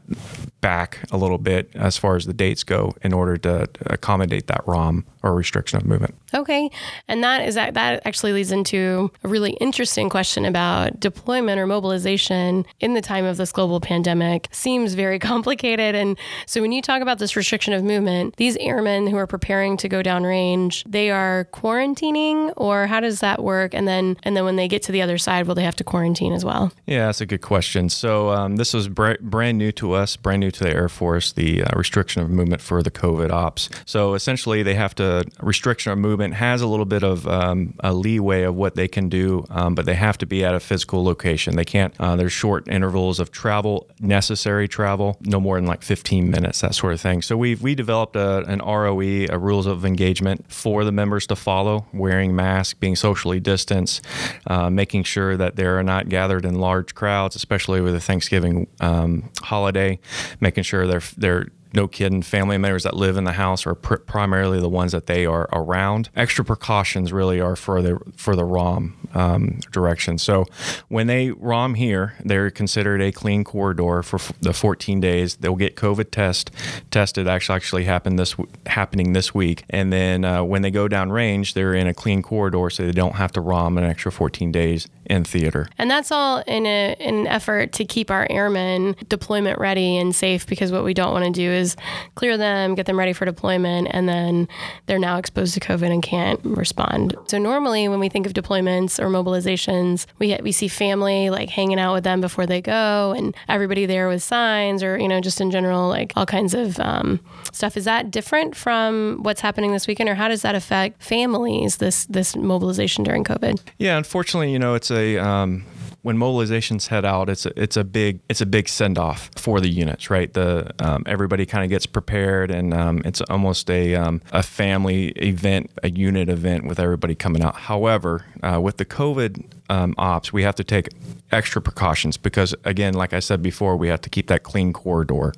back 0.64 1.00
a 1.12 1.18
little 1.18 1.38
bit 1.38 1.70
as 1.76 1.98
far 1.98 2.16
as 2.16 2.26
the 2.26 2.34
dates 2.34 2.64
go 2.64 2.96
in 3.04 3.12
order 3.12 3.36
to 3.36 3.68
accommodate 3.86 4.48
that 4.48 4.66
ROM 4.66 5.06
or 5.22 5.36
restriction 5.36 5.78
of 5.78 5.86
movement. 5.86 6.16
Okay. 6.34 6.72
And 7.08 7.24
that 7.24 7.46
is 7.46 7.56
that 7.56 7.74
that 7.74 8.02
actually 8.06 8.32
leads 8.32 8.52
into 8.52 9.12
a 9.24 9.28
really 9.28 9.52
interesting 9.54 10.10
question 10.10 10.46
about 10.46 11.00
deployment 11.00 11.60
or 11.60 11.68
mobilization 11.68 12.66
in 12.80 12.94
the 12.94 13.02
time 13.02 13.26
of 13.26 13.36
this 13.36 13.52
global 13.52 13.82
pandemic. 13.82 14.48
Seems 14.52 14.94
very 14.94 15.20
complicated. 15.34 15.96
And 15.96 16.18
so 16.46 16.62
when 16.62 16.72
you 16.72 16.82
talk 16.82 17.02
about 17.02 17.20
this 17.20 17.36
restriction 17.36 17.74
of 17.74 17.84
movement, 17.84 18.38
these 18.38 18.56
airmen 18.58 19.08
who 19.08 19.18
are 19.18 19.28
preparing 19.28 19.76
to 19.78 19.90
go 19.90 20.02
downrange, 20.02 20.84
they 20.90 21.12
are 21.12 21.48
quarantining 21.52 22.54
or 22.56 22.88
how 22.88 23.02
does 23.02 23.20
that 23.20 23.44
work? 23.44 23.74
And 23.74 23.86
then 23.86 24.16
and 24.24 24.36
then 24.36 24.46
when 24.46 24.56
they 24.56 24.70
get 24.70 24.82
to 24.84 24.94
the 24.94 25.02
other 25.02 25.18
side, 25.18 25.46
will 25.46 25.56
they 25.56 25.64
have 25.64 25.76
to 25.76 25.84
quarantine 25.84 26.32
as 26.32 26.46
well? 26.46 26.72
Yeah, 26.86 27.08
that's 27.08 27.20
a 27.20 27.26
good 27.26 27.42
question. 27.42 27.90
So 27.90 28.30
um, 28.30 28.56
this 28.56 28.74
was 28.74 28.88
br- 28.88 29.22
brand 29.22 29.58
new 29.58 29.74
to 29.74 29.92
us, 29.94 30.16
brand 30.16 30.40
new 30.40 30.52
to 30.56 30.64
the 30.64 30.74
Air 30.74 30.90
Force, 30.90 31.34
the 31.34 31.64
uh, 31.64 31.78
restriction 31.78 32.22
of 32.22 32.30
movement 32.30 32.62
for 32.62 32.84
the 32.84 32.92
COVID 32.92 33.32
ops. 33.32 33.70
So 33.86 34.14
essentially, 34.14 34.64
they 34.64 34.76
have 34.76 34.96
to 34.96 35.26
restriction 35.42 35.92
of 35.92 35.98
movement 35.98 36.36
has 36.36 36.62
a 36.62 36.68
little 36.68 36.86
bit 36.86 37.04
of 37.04 37.28
um, 37.28 37.74
a 37.80 37.94
leeway 37.94 38.44
of 38.44 38.56
what 38.56 38.76
they 38.76 38.88
can 38.88 39.10
do, 39.10 39.46
um, 39.50 39.76
but 39.76 39.86
they 39.86 39.96
have 39.96 40.18
to 40.20 40.26
be 40.26 40.44
at 40.44 40.56
a 40.56 40.60
physical 40.60 41.04
location. 41.04 41.56
They 41.56 41.66
can't. 41.66 41.94
Uh, 42.00 42.16
there's 42.16 42.32
short 42.32 42.68
intervals 42.68 43.20
of 43.20 43.32
travel, 43.32 43.88
necessary 44.00 44.68
travel, 44.68 45.18
no 45.22 45.40
more 45.40 45.58
than 45.58 45.66
like 45.66 45.82
15 45.82 46.30
minutes, 46.30 46.62
that 46.62 46.76
sort 46.76 46.94
of 46.94 47.02
thing. 47.02 47.22
So 47.22 47.38
we've 47.38 47.62
we 47.62 47.76
developed 47.76 48.16
a, 48.16 48.40
an 48.46 48.60
ROE, 48.60 49.26
a 49.30 49.38
rules 49.38 49.66
of 49.66 49.86
engagement 49.86 50.52
for 50.52 50.84
the 50.84 50.92
members 50.92 51.28
to 51.28 51.36
follow, 51.36 51.86
wearing 51.94 52.36
masks, 52.36 52.74
being 52.74 52.96
socially 52.96 53.40
distanced, 53.40 54.06
uh, 54.48 54.70
making 54.70 55.04
sure 55.04 55.38
that 55.38 55.56
they're 55.56 55.84
not 55.84 56.10
gathered 56.10 56.46
in 56.46 56.56
large 56.56 56.96
crowds, 56.96 57.36
especially 57.36 57.82
with 57.82 57.94
the 57.94 58.00
Thanksgiving 58.00 58.68
um, 58.80 59.30
holiday, 59.42 60.00
making 60.44 60.64
sure 60.64 60.86
they're 60.86 61.02
they're 61.18 61.48
no 61.74 61.88
kidding, 61.88 62.22
family 62.22 62.58
members 62.58 62.84
that 62.84 62.96
live 62.96 63.18
in 63.18 63.24
the 63.24 63.34
house 63.34 63.66
are 63.66 63.74
pr- 63.74 63.96
primarily 63.96 64.60
the 64.60 64.70
ones 64.70 64.92
that 64.92 65.08
they 65.08 65.26
are 65.26 65.50
around. 65.52 66.10
Extra 66.16 66.46
precautions 66.46 67.12
really 67.12 67.42
are 67.42 67.56
for 67.56 67.82
the 67.82 68.00
for 68.16 68.36
the 68.36 68.46
ROM 68.46 68.96
um, 69.16 69.60
direction. 69.72 70.20
So 70.20 70.46
when 70.88 71.08
they 71.08 71.32
ROM 71.32 71.74
here, 71.74 72.14
they're 72.24 72.52
considered 72.52 73.02
a 73.02 73.12
clean 73.12 73.44
corridor 73.44 74.04
for 74.04 74.18
f- 74.18 74.34
the 74.40 74.54
14 74.54 75.02
days. 75.02 75.38
They'll 75.38 75.56
get 75.56 75.76
COVID 75.76 76.12
test 76.12 76.52
tested. 76.92 77.28
Actually, 77.28 77.56
actually 77.56 77.84
happened 77.86 78.20
this 78.20 78.36
happening 78.68 79.14
this 79.14 79.34
week. 79.34 79.64
And 79.70 79.92
then 79.92 80.26
uh, 80.26 80.44
when 80.44 80.62
they 80.62 80.72
go 80.72 80.88
down 80.88 81.12
range, 81.12 81.56
they're 81.56 81.74
in 81.74 81.88
a 81.88 81.94
clean 81.94 82.22
corridor, 82.22 82.70
so 82.70 82.86
they 82.86 82.92
don't 82.92 83.16
have 83.16 83.32
to 83.32 83.42
ROM 83.42 83.78
an 83.80 83.84
extra 83.84 84.12
14 84.12 84.52
days 84.52 84.88
in 85.06 85.24
theater. 85.24 85.68
And 85.78 85.90
that's 85.90 86.12
all 86.12 86.44
in, 86.48 86.66
a, 86.66 86.96
in 87.00 87.16
an 87.16 87.28
effort 87.28 87.72
to 87.74 87.86
keep 87.86 88.10
our 88.10 88.28
airmen 88.30 88.96
deployment 89.08 89.60
ready 89.60 89.98
and 89.98 90.16
safe 90.16 90.48
because 90.48 90.72
what 90.72 90.84
we 90.84 90.94
don't 90.94 91.14
want 91.14 91.26
to 91.26 91.32
do 91.32 91.50
is 91.50 91.76
clear 92.16 92.38
them, 92.38 92.76
get 92.76 92.86
them 92.86 92.98
ready 92.98 93.14
for 93.14 93.26
deployment, 93.26 93.88
and 93.92 94.08
then 94.08 94.48
they're 94.86 95.00
now 95.00 95.18
exposed 95.18 95.54
to 95.54 95.60
COVID 95.60 95.92
and 95.92 96.02
can't 96.02 96.40
respond. 96.44 97.16
So 97.28 97.38
normally 97.38 97.88
when 97.88 98.00
we 98.00 98.10
think 98.10 98.26
of 98.26 98.34
deployments 98.34 99.00
or 99.00 99.08
mobilizations, 99.08 100.06
we, 100.20 100.38
we 100.42 100.52
see 100.52 100.68
family 100.68 101.30
like 101.30 101.50
hanging 101.50 101.80
out 101.80 101.94
with 101.94 102.04
them 102.04 102.22
before 102.22 102.46
they 102.46 102.62
go 102.62 103.14
and 103.18 103.36
everybody 103.48 103.86
there 103.86 104.08
with 104.08 104.24
signs 104.24 104.84
or, 104.84 104.98
you 104.98 105.08
know, 105.08 105.20
just 105.20 105.42
in 105.42 105.52
general, 105.52 105.90
like 105.90 106.14
all 106.16 106.26
kinds 106.26 106.54
of 106.54 106.80
um, 106.80 107.20
stuff. 107.52 107.76
Is 107.78 107.86
that 107.86 108.12
different 108.12 108.56
from 108.56 109.20
what's 109.22 109.42
happening 109.42 109.72
this 109.72 109.88
weekend 109.88 110.10
or 110.10 110.16
how 110.16 110.28
does 110.28 110.42
that 110.44 110.56
affect 110.56 111.02
families, 111.04 111.78
this, 111.78 112.06
this 112.06 112.36
mobilization 112.36 113.04
during 113.04 113.24
COVID? 113.24 113.60
Yeah, 113.78 113.98
unfortunately, 113.98 114.52
you 114.52 114.60
know, 114.60 114.76
it's 114.76 114.92
a 114.94 115.18
um, 115.18 115.66
when 116.04 116.18
mobilizations 116.18 116.88
head 116.88 117.06
out, 117.06 117.30
it's 117.30 117.46
a, 117.46 117.62
it's 117.62 117.78
a 117.78 117.84
big 117.84 118.20
it's 118.30 118.42
a 118.42 118.46
big 118.46 118.70
send 118.70 118.98
off 118.98 119.32
for 119.36 119.60
the 119.60 119.70
units, 119.70 120.10
right? 120.10 120.32
The 120.32 120.74
um, 120.80 121.04
everybody 121.08 121.46
kind 121.46 121.64
of 121.64 121.70
gets 121.70 121.86
prepared, 121.86 122.52
and 122.52 122.74
um, 122.74 123.02
it's 123.06 123.22
almost 123.22 123.70
a 123.70 123.96
um, 123.96 124.22
a 124.32 124.44
family 124.44 125.08
event, 125.12 125.72
a 125.82 125.90
unit 125.90 126.30
event 126.30 126.66
with 126.66 126.80
everybody 126.80 127.16
coming 127.16 127.42
out. 127.42 127.56
However, 127.56 128.26
uh, 128.44 128.60
with 128.62 128.78
the 128.78 128.86
COVID 128.86 129.46
um, 129.70 129.96
ops, 129.98 130.34
we 130.34 130.44
have 130.44 130.56
to 130.56 130.64
take 130.64 130.90
extra 131.32 131.62
precautions 131.62 132.18
because, 132.18 132.54
again, 132.64 132.94
like 132.94 133.14
I 133.14 133.20
said 133.20 133.42
before, 133.42 133.76
we 133.76 133.88
have 133.88 134.02
to 134.02 134.10
keep 134.10 134.28
that 134.28 134.44
clean 134.44 134.74
corridor. 134.74 135.34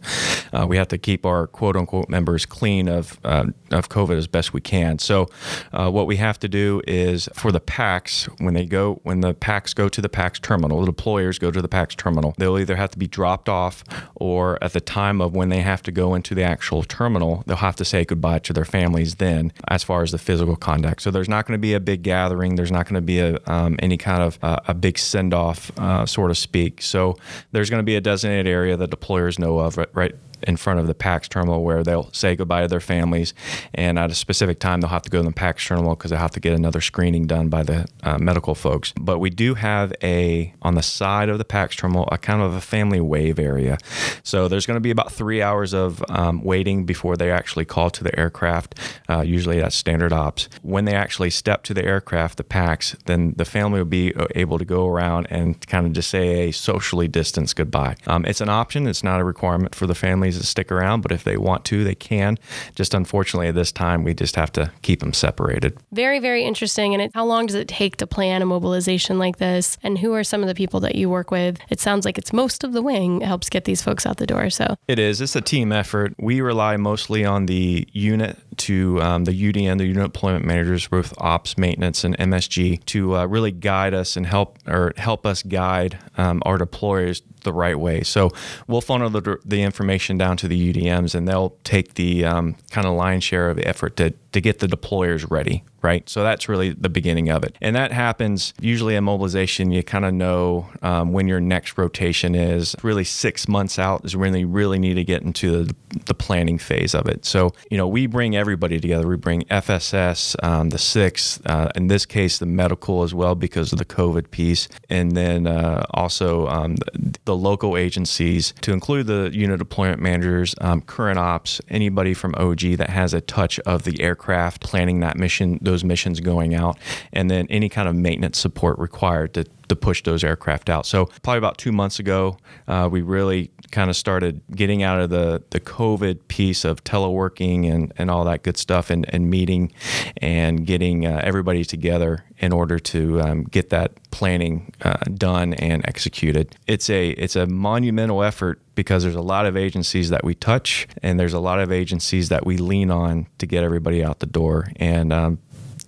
Uh, 0.51 0.65
we 0.67 0.77
have 0.77 0.87
to 0.89 0.97
keep 0.97 1.25
our 1.25 1.47
quote 1.47 1.75
unquote 1.75 2.09
members 2.09 2.45
clean 2.45 2.87
of 2.87 3.19
uh, 3.23 3.45
of 3.71 3.89
COVID 3.89 4.17
as 4.17 4.27
best 4.27 4.53
we 4.53 4.61
can. 4.61 4.99
So, 4.99 5.27
uh, 5.73 5.89
what 5.89 6.07
we 6.07 6.17
have 6.17 6.39
to 6.39 6.47
do 6.47 6.81
is 6.87 7.29
for 7.33 7.51
the 7.51 7.59
PAX, 7.59 8.25
when 8.39 8.53
they 8.53 8.65
go 8.65 8.99
when 9.03 9.21
the 9.21 9.33
PAX 9.33 9.73
go 9.73 9.89
to 9.89 10.01
the 10.01 10.09
PAX 10.09 10.39
terminal, 10.39 10.83
the 10.83 10.91
deployers 10.91 11.39
go 11.39 11.51
to 11.51 11.61
the 11.61 11.67
PAX 11.67 11.95
terminal. 11.95 12.33
They'll 12.37 12.59
either 12.59 12.75
have 12.75 12.91
to 12.91 12.97
be 12.97 13.07
dropped 13.07 13.47
off 13.47 13.83
or 14.15 14.61
at 14.63 14.73
the 14.73 14.81
time 14.81 15.21
of 15.21 15.35
when 15.35 15.49
they 15.49 15.61
have 15.61 15.81
to 15.83 15.91
go 15.91 16.15
into 16.15 16.35
the 16.35 16.43
actual 16.43 16.83
terminal, 16.83 17.43
they'll 17.45 17.57
have 17.57 17.75
to 17.77 17.85
say 17.85 18.05
goodbye 18.05 18.39
to 18.39 18.53
their 18.53 18.65
families. 18.65 19.15
Then, 19.15 19.53
as 19.67 19.83
far 19.83 20.03
as 20.03 20.11
the 20.11 20.17
physical 20.17 20.55
contact, 20.55 21.01
so 21.01 21.11
there's 21.11 21.29
not 21.29 21.45
going 21.45 21.57
to 21.57 21.61
be 21.61 21.73
a 21.73 21.79
big 21.79 22.01
gathering. 22.03 22.55
There's 22.55 22.71
not 22.71 22.85
going 22.85 22.95
to 22.95 23.01
be 23.01 23.19
a 23.19 23.39
um, 23.47 23.75
any 23.79 23.97
kind 23.97 24.23
of 24.23 24.24
uh, 24.41 24.59
a 24.67 24.73
big 24.73 24.97
send 24.97 25.33
off 25.33 25.71
uh, 25.77 26.05
sort 26.05 26.31
of 26.31 26.37
speak. 26.37 26.81
So 26.81 27.17
there's 27.51 27.69
going 27.69 27.79
to 27.79 27.85
be 27.85 27.95
a 27.95 28.01
designated 28.01 28.47
area 28.47 28.77
that 28.77 28.89
deployers 28.89 29.39
know 29.39 29.59
of, 29.59 29.77
right, 29.93 30.15
in 30.43 30.57
front 30.57 30.79
of 30.79 30.87
the 30.87 30.95
PAX 30.95 31.27
terminal 31.27 31.63
where 31.63 31.83
they'll 31.83 32.11
say 32.13 32.35
goodbye 32.35 32.61
to 32.61 32.67
their 32.67 32.79
families. 32.79 33.33
And 33.73 33.97
at 33.99 34.11
a 34.11 34.15
specific 34.15 34.59
time, 34.59 34.81
they'll 34.81 34.89
have 34.89 35.01
to 35.03 35.09
go 35.09 35.21
to 35.21 35.27
the 35.27 35.33
PAX 35.33 35.65
terminal 35.65 35.95
because 35.95 36.11
they'll 36.11 36.19
have 36.19 36.31
to 36.31 36.39
get 36.39 36.53
another 36.53 36.81
screening 36.81 37.27
done 37.27 37.49
by 37.49 37.63
the 37.63 37.87
uh, 38.03 38.17
medical 38.17 38.55
folks. 38.55 38.93
But 38.99 39.19
we 39.19 39.29
do 39.29 39.55
have 39.55 39.93
a, 40.03 40.53
on 40.61 40.75
the 40.75 40.83
side 40.83 41.29
of 41.29 41.37
the 41.37 41.45
PAX 41.45 41.75
terminal, 41.75 42.07
a 42.11 42.17
kind 42.17 42.41
of 42.41 42.53
a 42.53 42.61
family 42.61 42.99
wave 42.99 43.39
area. 43.39 43.77
So 44.23 44.47
there's 44.47 44.65
going 44.65 44.75
to 44.75 44.81
be 44.81 44.91
about 44.91 45.11
three 45.11 45.41
hours 45.41 45.73
of 45.73 46.03
um, 46.09 46.43
waiting 46.43 46.85
before 46.85 47.17
they 47.17 47.31
actually 47.31 47.65
call 47.65 47.89
to 47.91 48.03
the 48.03 48.17
aircraft. 48.19 48.75
Uh, 49.09 49.21
usually 49.21 49.59
that's 49.59 49.75
standard 49.75 50.13
ops. 50.13 50.49
When 50.61 50.85
they 50.85 50.93
actually 50.93 51.29
step 51.29 51.63
to 51.63 51.73
the 51.73 51.83
aircraft, 51.85 52.37
the 52.37 52.43
PAX, 52.43 52.95
then 53.05 53.33
the 53.37 53.45
family 53.45 53.79
will 53.79 53.85
be 53.85 54.13
uh, 54.13 54.27
able 54.35 54.57
to 54.57 54.65
go 54.65 54.87
around 54.87 55.27
and 55.29 55.65
kind 55.67 55.85
of 55.85 55.93
just 55.93 56.09
say 56.09 56.49
a 56.49 56.51
socially 56.51 57.07
distanced 57.07 57.55
goodbye. 57.55 57.95
Um, 58.07 58.25
it's 58.25 58.41
an 58.41 58.49
option, 58.49 58.87
it's 58.87 59.03
not 59.03 59.19
a 59.19 59.23
requirement 59.23 59.75
for 59.75 59.87
the 59.87 59.95
families 60.25 60.39
to 60.39 60.47
stick 60.47 60.71
around, 60.71 61.01
but 61.01 61.11
if 61.11 61.23
they 61.23 61.37
want 61.37 61.65
to, 61.65 61.83
they 61.83 61.95
can. 61.95 62.37
Just 62.75 62.93
unfortunately, 62.93 63.47
at 63.47 63.55
this 63.55 63.71
time, 63.71 64.03
we 64.03 64.13
just 64.13 64.35
have 64.35 64.51
to 64.53 64.71
keep 64.81 64.99
them 64.99 65.13
separated. 65.13 65.77
Very, 65.91 66.19
very 66.19 66.43
interesting. 66.43 66.93
And 66.93 67.03
it, 67.03 67.11
how 67.13 67.25
long 67.25 67.45
does 67.45 67.55
it 67.55 67.67
take 67.67 67.97
to 67.97 68.07
plan 68.07 68.41
a 68.41 68.45
mobilization 68.45 69.19
like 69.19 69.37
this? 69.37 69.77
And 69.83 69.97
who 69.97 70.13
are 70.13 70.23
some 70.23 70.41
of 70.41 70.47
the 70.47 70.55
people 70.55 70.79
that 70.81 70.95
you 70.95 71.09
work 71.09 71.31
with? 71.31 71.59
It 71.69 71.79
sounds 71.79 72.05
like 72.05 72.17
it's 72.17 72.33
most 72.33 72.63
of 72.63 72.73
the 72.73 72.81
wing 72.81 73.21
helps 73.21 73.49
get 73.49 73.65
these 73.65 73.81
folks 73.81 74.05
out 74.05 74.17
the 74.17 74.27
door. 74.27 74.49
So 74.49 74.75
it 74.87 74.99
is. 74.99 75.21
It's 75.21 75.35
a 75.35 75.41
team 75.41 75.71
effort. 75.71 76.13
We 76.19 76.41
rely 76.41 76.77
mostly 76.77 77.25
on 77.25 77.45
the 77.45 77.87
unit 77.91 78.37
to 78.57 79.01
um, 79.01 79.25
the 79.25 79.31
UDM, 79.31 79.77
the 79.77 79.85
unit 79.85 80.13
deployment 80.13 80.45
managers, 80.45 80.87
both 80.87 81.13
ops, 81.17 81.57
maintenance, 81.57 82.03
and 82.03 82.17
MSG, 82.17 82.83
to 82.85 83.17
uh, 83.17 83.25
really 83.25 83.51
guide 83.51 83.93
us 83.93 84.15
and 84.15 84.25
help 84.25 84.57
or 84.65 84.93
help 84.97 85.25
us 85.25 85.43
guide 85.43 85.99
um, 86.17 86.41
our 86.45 86.57
deployers 86.57 87.21
the 87.45 87.53
right 87.53 87.79
way. 87.79 88.03
So 88.03 88.31
we'll 88.67 88.81
funnel 88.81 89.09
the, 89.09 89.39
the 89.45 89.61
information 89.61 90.17
down 90.17 90.35
to 90.37 90.49
the 90.49 90.73
UDMs, 90.73 91.15
and 91.15 91.25
they'll 91.27 91.55
take 91.63 91.93
the 91.93 92.25
um, 92.25 92.55
kind 92.71 92.85
of 92.85 92.93
lion's 92.93 93.23
share 93.23 93.49
of 93.49 93.57
effort 93.59 93.95
to 93.95 94.13
to 94.35 94.41
get 94.41 94.59
the 94.59 94.67
deployers 94.67 95.25
ready, 95.31 95.63
right? 95.81 96.09
So 96.09 96.21
that's 96.21 96.49
really 96.49 96.71
the 96.71 96.89
beginning 96.89 97.29
of 97.29 97.45
it. 97.45 97.55
And 97.61 97.73
that 97.77 97.93
happens 97.93 98.53
usually 98.59 98.95
in 98.95 99.05
mobilization. 99.05 99.71
You 99.71 99.81
kind 99.81 100.03
of 100.03 100.13
know 100.13 100.67
um, 100.81 101.13
when 101.13 101.25
your 101.25 101.39
next 101.39 101.77
rotation 101.77 102.35
is. 102.35 102.75
Really, 102.83 103.05
six 103.05 103.47
months 103.47 103.79
out 103.79 104.03
is 104.03 104.13
when 104.17 104.33
they 104.33 104.43
really 104.43 104.77
need 104.77 104.95
to 104.95 105.05
get 105.05 105.21
into 105.21 105.63
the, 105.63 105.75
the 106.07 106.13
planning 106.13 106.57
phase 106.57 106.93
of 106.93 107.07
it. 107.07 107.23
So, 107.23 107.53
you 107.71 107.77
know, 107.77 107.87
we 107.87 108.07
bring 108.07 108.35
everybody 108.35 108.77
together. 108.77 109.07
We 109.07 109.15
bring 109.15 109.43
FSS, 109.43 110.35
um, 110.43 110.69
the 110.69 110.77
six, 110.77 111.39
uh, 111.45 111.69
in 111.73 111.87
this 111.87 112.05
case, 112.05 112.37
the 112.37 112.45
medical 112.45 113.03
as 113.03 113.13
well 113.13 113.35
because 113.35 113.71
of 113.71 113.79
the 113.79 113.85
COVID 113.85 114.31
piece. 114.31 114.67
And 114.89 115.13
then 115.13 115.47
uh, 115.47 115.85
also 115.91 116.47
um, 116.47 116.75
the, 116.75 117.19
the, 117.23 117.35
local 117.35 117.77
agencies 117.77 118.53
to 118.61 118.73
include 118.73 119.07
the 119.07 119.29
unit 119.31 119.59
deployment 119.59 120.01
managers, 120.01 120.55
um, 120.59 120.81
current 120.81 121.19
ops, 121.19 121.61
anybody 121.69 122.13
from 122.13 122.35
OG 122.35 122.77
that 122.77 122.89
has 122.89 123.13
a 123.13 123.21
touch 123.21 123.59
of 123.61 123.83
the 123.83 124.01
aircraft 124.01 124.24
aircraft, 124.25 124.61
planning 124.61 125.01
that 125.01 125.17
mission, 125.17 125.59
those 125.61 125.83
missions 125.83 126.19
going 126.19 126.55
out, 126.55 126.77
and 127.13 127.29
then 127.29 127.47
any 127.49 127.69
kind 127.69 127.87
of 127.87 127.95
maintenance 127.95 128.39
support 128.39 128.77
required 128.79 129.33
to 129.35 129.45
to 129.67 129.75
push 129.75 130.03
those 130.03 130.23
aircraft 130.23 130.69
out. 130.69 130.85
So 130.85 131.05
probably 131.23 131.37
about 131.37 131.57
two 131.57 131.71
months 131.71 131.99
ago, 131.99 132.37
uh, 132.67 132.89
we 132.91 133.01
really 133.01 133.51
kind 133.71 133.89
of 133.89 133.95
started 133.95 134.41
getting 134.55 134.83
out 134.83 135.01
of 135.01 135.09
the, 135.09 135.43
the 135.49 135.59
COVID 135.59 136.27
piece 136.27 136.63
of 136.65 136.83
teleworking 136.83 137.71
and, 137.71 137.93
and 137.97 138.09
all 138.09 138.23
that 138.25 138.43
good 138.43 138.57
stuff 138.57 138.89
and, 138.89 139.05
and 139.13 139.29
meeting 139.29 139.71
and 140.17 140.65
getting 140.65 141.05
uh, 141.05 141.21
everybody 141.23 141.63
together 141.65 142.23
in 142.39 142.51
order 142.51 142.79
to 142.79 143.21
um, 143.21 143.43
get 143.43 143.69
that 143.69 143.93
planning 144.11 144.73
uh, 144.81 144.97
done 145.13 145.53
and 145.55 145.85
executed. 145.87 146.55
It's 146.67 146.89
a 146.89 147.09
it's 147.11 147.35
a 147.35 147.45
monumental 147.47 148.23
effort 148.23 148.61
because 148.75 149.03
there's 149.03 149.15
a 149.15 149.21
lot 149.21 149.45
of 149.45 149.57
agencies 149.57 150.09
that 150.09 150.23
we 150.23 150.35
touch 150.35 150.87
and 151.01 151.19
there's 151.19 151.33
a 151.33 151.39
lot 151.39 151.59
of 151.59 151.71
agencies 151.71 152.29
that 152.29 152.45
we 152.45 152.57
lean 152.57 152.91
on 152.91 153.27
to 153.37 153.45
get 153.45 153.63
everybody 153.63 154.03
out 154.03 154.19
the 154.19 154.25
door. 154.25 154.69
And 154.77 155.11
um, 155.13 155.39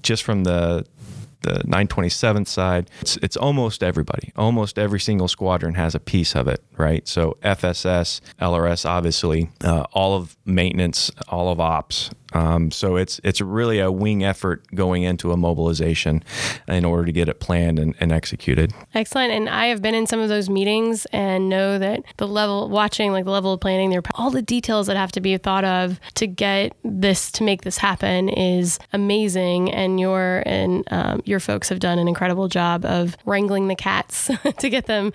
just 0.02 0.24
from 0.24 0.44
the 0.44 0.86
the 1.48 1.64
927th 1.64 2.48
side, 2.48 2.90
it's, 3.02 3.18
it's 3.18 3.38
almost 3.38 3.84
everybody. 3.84 4.32
Almost 4.36 4.78
every 4.78 5.00
single 5.00 5.28
squadron 5.28 5.76
has 5.76 5.96
a 5.96 6.00
piece 6.00 6.36
of 6.36 6.48
it, 6.48 6.64
right? 6.78 7.08
So 7.08 7.38
FSS, 7.44 8.22
LRS, 8.42 8.88
obviously, 8.88 9.50
uh, 9.64 9.86
all 9.94 10.16
of 10.16 10.38
maintenance, 10.46 11.12
all 11.30 11.50
of 11.50 11.60
ops, 11.60 12.10
um, 12.34 12.72
so 12.72 12.98
it's 12.98 13.22
it's 13.24 13.40
really 13.40 13.80
a 13.80 13.92
wing 13.92 14.24
effort 14.24 14.66
going 14.76 15.04
into 15.04 15.32
a 15.32 15.38
mobilization 15.38 16.24
in 16.68 16.84
order 16.84 17.06
to 17.06 17.12
get 17.12 17.30
it 17.30 17.40
planned 17.40 17.80
and, 17.80 17.96
and, 18.00 18.12
executed. 18.12 18.74
Excellent. 18.94 19.32
And 19.32 19.48
I 19.48 19.68
have 19.68 19.82
been 19.82 19.94
in 19.94 20.08
some 20.08 20.20
of 20.20 20.28
those 20.28 20.50
meetings 20.50 21.06
and 21.14 21.50
know 21.50 21.78
that 21.78 22.04
the 22.18 22.28
level 22.28 22.70
watching 22.70 23.12
like 23.12 23.26
the 23.26 23.32
level 23.32 23.54
of 23.54 23.62
planning, 23.62 23.92
there 23.92 24.02
all 24.16 24.30
the 24.32 24.42
details 24.42 24.88
that 24.88 24.98
have 24.98 25.12
to 25.14 25.22
be 25.22 25.38
thought 25.38 25.64
of 25.64 26.00
to 26.16 26.28
get 26.28 26.76
this 26.84 27.32
to 27.34 27.44
make 27.44 27.62
this 27.62 27.78
happen 27.78 28.28
is 28.30 28.80
amazing. 28.92 29.72
And 29.72 30.00
your 30.00 30.44
and 30.46 30.84
um, 30.92 31.22
your 31.26 31.40
folks 31.40 31.70
have 31.70 31.80
done 31.80 32.00
an 32.00 32.08
incredible 32.08 32.48
job 32.48 32.84
of 32.84 33.16
wrangling 33.26 33.68
the 33.68 33.76
cats 33.76 34.30
to 34.58 34.70
get 34.70 34.88
them 34.88 35.14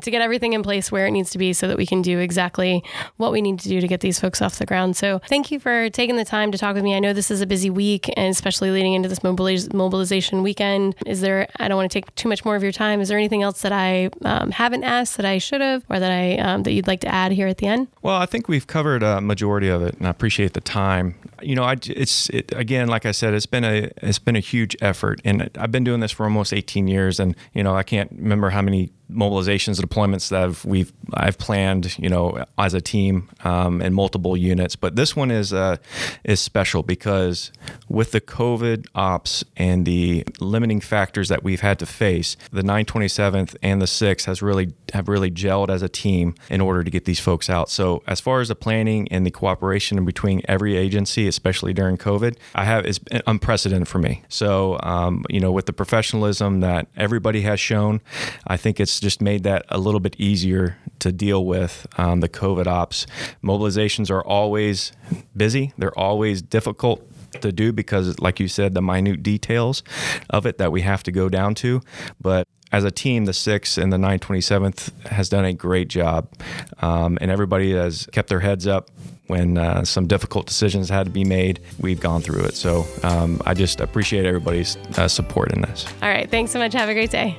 to 0.00 0.10
get 0.10 0.22
everything 0.22 0.52
in 0.52 0.62
place 0.62 0.92
where 0.92 1.06
it 1.06 1.10
needs 1.10 1.30
to 1.30 1.38
be 1.38 1.52
so 1.52 1.66
that 1.66 1.76
we 1.76 1.86
can 1.86 2.02
do 2.02 2.18
exactly 2.18 2.84
what 3.16 3.32
we 3.32 3.42
need 3.42 3.58
to 3.60 3.68
do 3.68 3.80
to 3.80 3.88
get 3.88 4.00
these 4.00 4.20
folks 4.20 4.40
off 4.40 4.58
the 4.58 4.66
ground. 4.66 4.96
So 4.96 5.20
thank 5.28 5.50
you 5.50 5.58
for 5.58 5.90
taking 5.90 6.16
the 6.16 6.24
time 6.24 6.51
to 6.52 6.58
talk 6.58 6.74
with 6.74 6.84
me. 6.84 6.94
I 6.94 7.00
know 7.00 7.12
this 7.12 7.30
is 7.30 7.40
a 7.40 7.46
busy 7.46 7.70
week, 7.70 8.08
and 8.16 8.28
especially 8.28 8.70
leading 8.70 8.94
into 8.94 9.08
this 9.08 9.22
mobilization 9.22 10.42
weekend. 10.42 10.94
Is 11.06 11.20
there, 11.20 11.48
I 11.58 11.68
don't 11.68 11.76
want 11.76 11.90
to 11.90 12.00
take 12.00 12.14
too 12.14 12.28
much 12.28 12.44
more 12.44 12.56
of 12.56 12.62
your 12.62 12.72
time. 12.72 13.00
Is 13.00 13.08
there 13.08 13.18
anything 13.18 13.42
else 13.42 13.62
that 13.62 13.72
I 13.72 14.10
um, 14.24 14.50
haven't 14.50 14.84
asked 14.84 15.16
that 15.16 15.26
I 15.26 15.38
should 15.38 15.60
have, 15.60 15.82
or 15.88 15.98
that 15.98 16.10
I 16.10 16.36
um, 16.36 16.62
that 16.62 16.72
you'd 16.72 16.86
like 16.86 17.00
to 17.00 17.08
add 17.08 17.32
here 17.32 17.48
at 17.48 17.58
the 17.58 17.66
end? 17.66 17.88
Well, 18.02 18.16
I 18.16 18.26
think 18.26 18.48
we've 18.48 18.66
covered 18.66 19.02
a 19.02 19.20
majority 19.20 19.68
of 19.68 19.82
it, 19.82 19.96
and 19.96 20.06
I 20.06 20.10
appreciate 20.10 20.54
the 20.54 20.60
time. 20.60 21.14
You 21.42 21.56
know, 21.56 21.64
I, 21.64 21.76
it's 21.86 22.28
it, 22.30 22.52
again, 22.54 22.88
like 22.88 23.06
I 23.06 23.12
said, 23.12 23.34
it's 23.34 23.46
been 23.46 23.64
a 23.64 23.90
it's 23.98 24.18
been 24.18 24.36
a 24.36 24.40
huge 24.40 24.76
effort, 24.80 25.20
and 25.24 25.50
I've 25.58 25.72
been 25.72 25.84
doing 25.84 26.00
this 26.00 26.12
for 26.12 26.24
almost 26.24 26.52
18 26.52 26.88
years, 26.88 27.18
and 27.18 27.34
you 27.52 27.62
know, 27.62 27.74
I 27.74 27.82
can't 27.82 28.10
remember 28.12 28.50
how 28.50 28.62
many 28.62 28.92
mobilizations 29.14 29.80
deployments 29.80 30.28
that 30.30 30.42
I've, 30.42 30.64
we've 30.64 30.92
I've 31.14 31.38
planned, 31.38 31.98
you 31.98 32.08
know, 32.08 32.44
as 32.58 32.74
a 32.74 32.80
team 32.80 33.28
um, 33.44 33.82
in 33.82 33.94
multiple 33.94 34.36
units. 34.36 34.76
But 34.76 34.96
this 34.96 35.14
one 35.16 35.30
is 35.30 35.52
uh, 35.52 35.76
is 36.24 36.40
special 36.40 36.82
because 36.82 37.52
with 37.88 38.12
the 38.12 38.20
COVID 38.20 38.86
ops 38.94 39.44
and 39.56 39.84
the 39.84 40.24
limiting 40.40 40.80
factors 40.80 41.28
that 41.28 41.42
we've 41.42 41.60
had 41.60 41.78
to 41.80 41.86
face, 41.86 42.36
the 42.50 42.62
927th 42.62 43.56
and 43.62 43.80
the 43.80 43.86
6th 43.86 44.24
has 44.24 44.42
really 44.42 44.72
have 44.92 45.08
really 45.08 45.30
gelled 45.30 45.68
as 45.68 45.82
a 45.82 45.88
team 45.88 46.34
in 46.50 46.60
order 46.60 46.84
to 46.84 46.90
get 46.90 47.04
these 47.04 47.20
folks 47.20 47.48
out. 47.48 47.70
So 47.70 48.02
as 48.06 48.20
far 48.20 48.40
as 48.40 48.48
the 48.48 48.54
planning 48.54 49.08
and 49.10 49.26
the 49.26 49.30
cooperation 49.30 50.04
between 50.04 50.42
every 50.48 50.76
agency, 50.76 51.26
especially 51.26 51.72
during 51.72 51.96
COVID, 51.96 52.36
I 52.54 52.64
have 52.64 52.84
it's 52.86 53.00
unprecedented 53.26 53.88
for 53.88 53.98
me. 53.98 54.22
So 54.28 54.78
um, 54.82 55.24
you 55.28 55.40
know, 55.40 55.52
with 55.52 55.66
the 55.66 55.72
professionalism 55.72 56.60
that 56.60 56.88
everybody 56.96 57.42
has 57.42 57.60
shown, 57.60 58.00
I 58.46 58.56
think 58.56 58.80
it's 58.80 59.00
just 59.02 59.20
made 59.20 59.42
that 59.42 59.66
a 59.68 59.78
little 59.78 60.00
bit 60.00 60.16
easier 60.18 60.78
to 61.00 61.12
deal 61.12 61.44
with 61.44 61.86
um, 61.98 62.20
the 62.20 62.28
COVID 62.28 62.66
ops. 62.66 63.06
Mobilizations 63.42 64.10
are 64.10 64.24
always 64.24 64.92
busy, 65.36 65.72
they're 65.76 65.98
always 65.98 66.40
difficult 66.40 67.06
to 67.40 67.52
do 67.52 67.72
because, 67.72 68.18
like 68.18 68.40
you 68.40 68.48
said, 68.48 68.74
the 68.74 68.82
minute 68.82 69.22
details 69.22 69.82
of 70.30 70.46
it 70.46 70.58
that 70.58 70.70
we 70.70 70.82
have 70.82 71.02
to 71.02 71.12
go 71.12 71.28
down 71.28 71.54
to. 71.56 71.80
But 72.20 72.46
as 72.70 72.84
a 72.84 72.90
team, 72.90 73.26
the 73.26 73.32
6th 73.32 73.80
and 73.82 73.92
the 73.92 73.98
927th 73.98 75.06
has 75.06 75.28
done 75.28 75.44
a 75.44 75.52
great 75.52 75.88
job, 75.88 76.32
um, 76.80 77.18
and 77.20 77.30
everybody 77.30 77.72
has 77.72 78.06
kept 78.12 78.28
their 78.28 78.40
heads 78.40 78.66
up 78.66 78.90
when 79.26 79.58
uh, 79.58 79.84
some 79.84 80.06
difficult 80.06 80.46
decisions 80.46 80.88
had 80.88 81.04
to 81.04 81.10
be 81.10 81.24
made. 81.24 81.60
We've 81.78 82.00
gone 82.00 82.22
through 82.22 82.44
it. 82.44 82.54
So 82.54 82.86
um, 83.02 83.40
I 83.46 83.54
just 83.54 83.80
appreciate 83.80 84.24
everybody's 84.24 84.76
uh, 84.96 85.08
support 85.08 85.52
in 85.52 85.62
this. 85.62 85.86
All 86.02 86.08
right. 86.08 86.30
Thanks 86.30 86.52
so 86.52 86.58
much. 86.58 86.72
Have 86.72 86.88
a 86.88 86.94
great 86.94 87.10
day. 87.10 87.38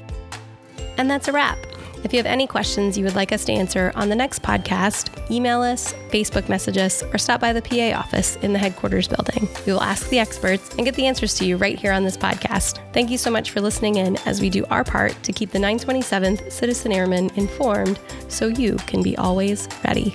And 0.98 1.10
that's 1.10 1.28
a 1.28 1.32
wrap. 1.32 1.58
If 2.04 2.12
you 2.12 2.20
have 2.20 2.26
any 2.26 2.48
questions 2.48 2.98
you 2.98 3.06
would 3.06 3.16
like 3.16 3.32
us 3.32 3.46
to 3.46 3.54
answer 3.54 3.92
on 3.96 4.10
the 4.10 4.16
next 4.16 4.42
podcast, 4.42 5.32
email 5.32 5.62
us, 5.62 5.94
Facebook 6.10 6.50
message 6.50 6.78
us, 6.78 7.02
or 7.02 7.18
stop 7.18 7.40
by 7.40 7.54
the 7.54 7.62
PA 7.62 7.98
office 7.98 8.36
in 8.38 8.52
the 8.52 8.60
headquarters 8.60 9.08
building. 9.08 9.48
We 9.66 9.72
will 9.72 9.82
ask 9.82 10.10
the 10.10 10.20
experts 10.20 10.76
and 10.76 10.86
get 10.86 10.96
the 10.96 11.06
answers 11.06 11.34
to 11.36 11.46
you 11.46 11.56
right 11.56 11.80
here 11.80 11.94
on 11.94 12.04
this 12.04 12.18
podcast. 12.18 12.80
Thank 12.92 13.10
you 13.10 13.18
so 13.18 13.32
much 13.32 13.52
for 13.52 13.62
listening 13.62 13.96
in 13.96 14.18
as 14.26 14.42
we 14.42 14.50
do 14.50 14.66
our 14.66 14.84
part 14.84 15.22
to 15.24 15.32
keep 15.32 15.52
the 15.52 15.60
927th 15.60 16.52
Citizen 16.52 16.92
Airmen 16.92 17.32
informed 17.36 18.00
so 18.28 18.48
you 18.48 18.76
can 18.76 19.02
be 19.02 19.18
always 19.18 19.70
ready. 19.86 20.14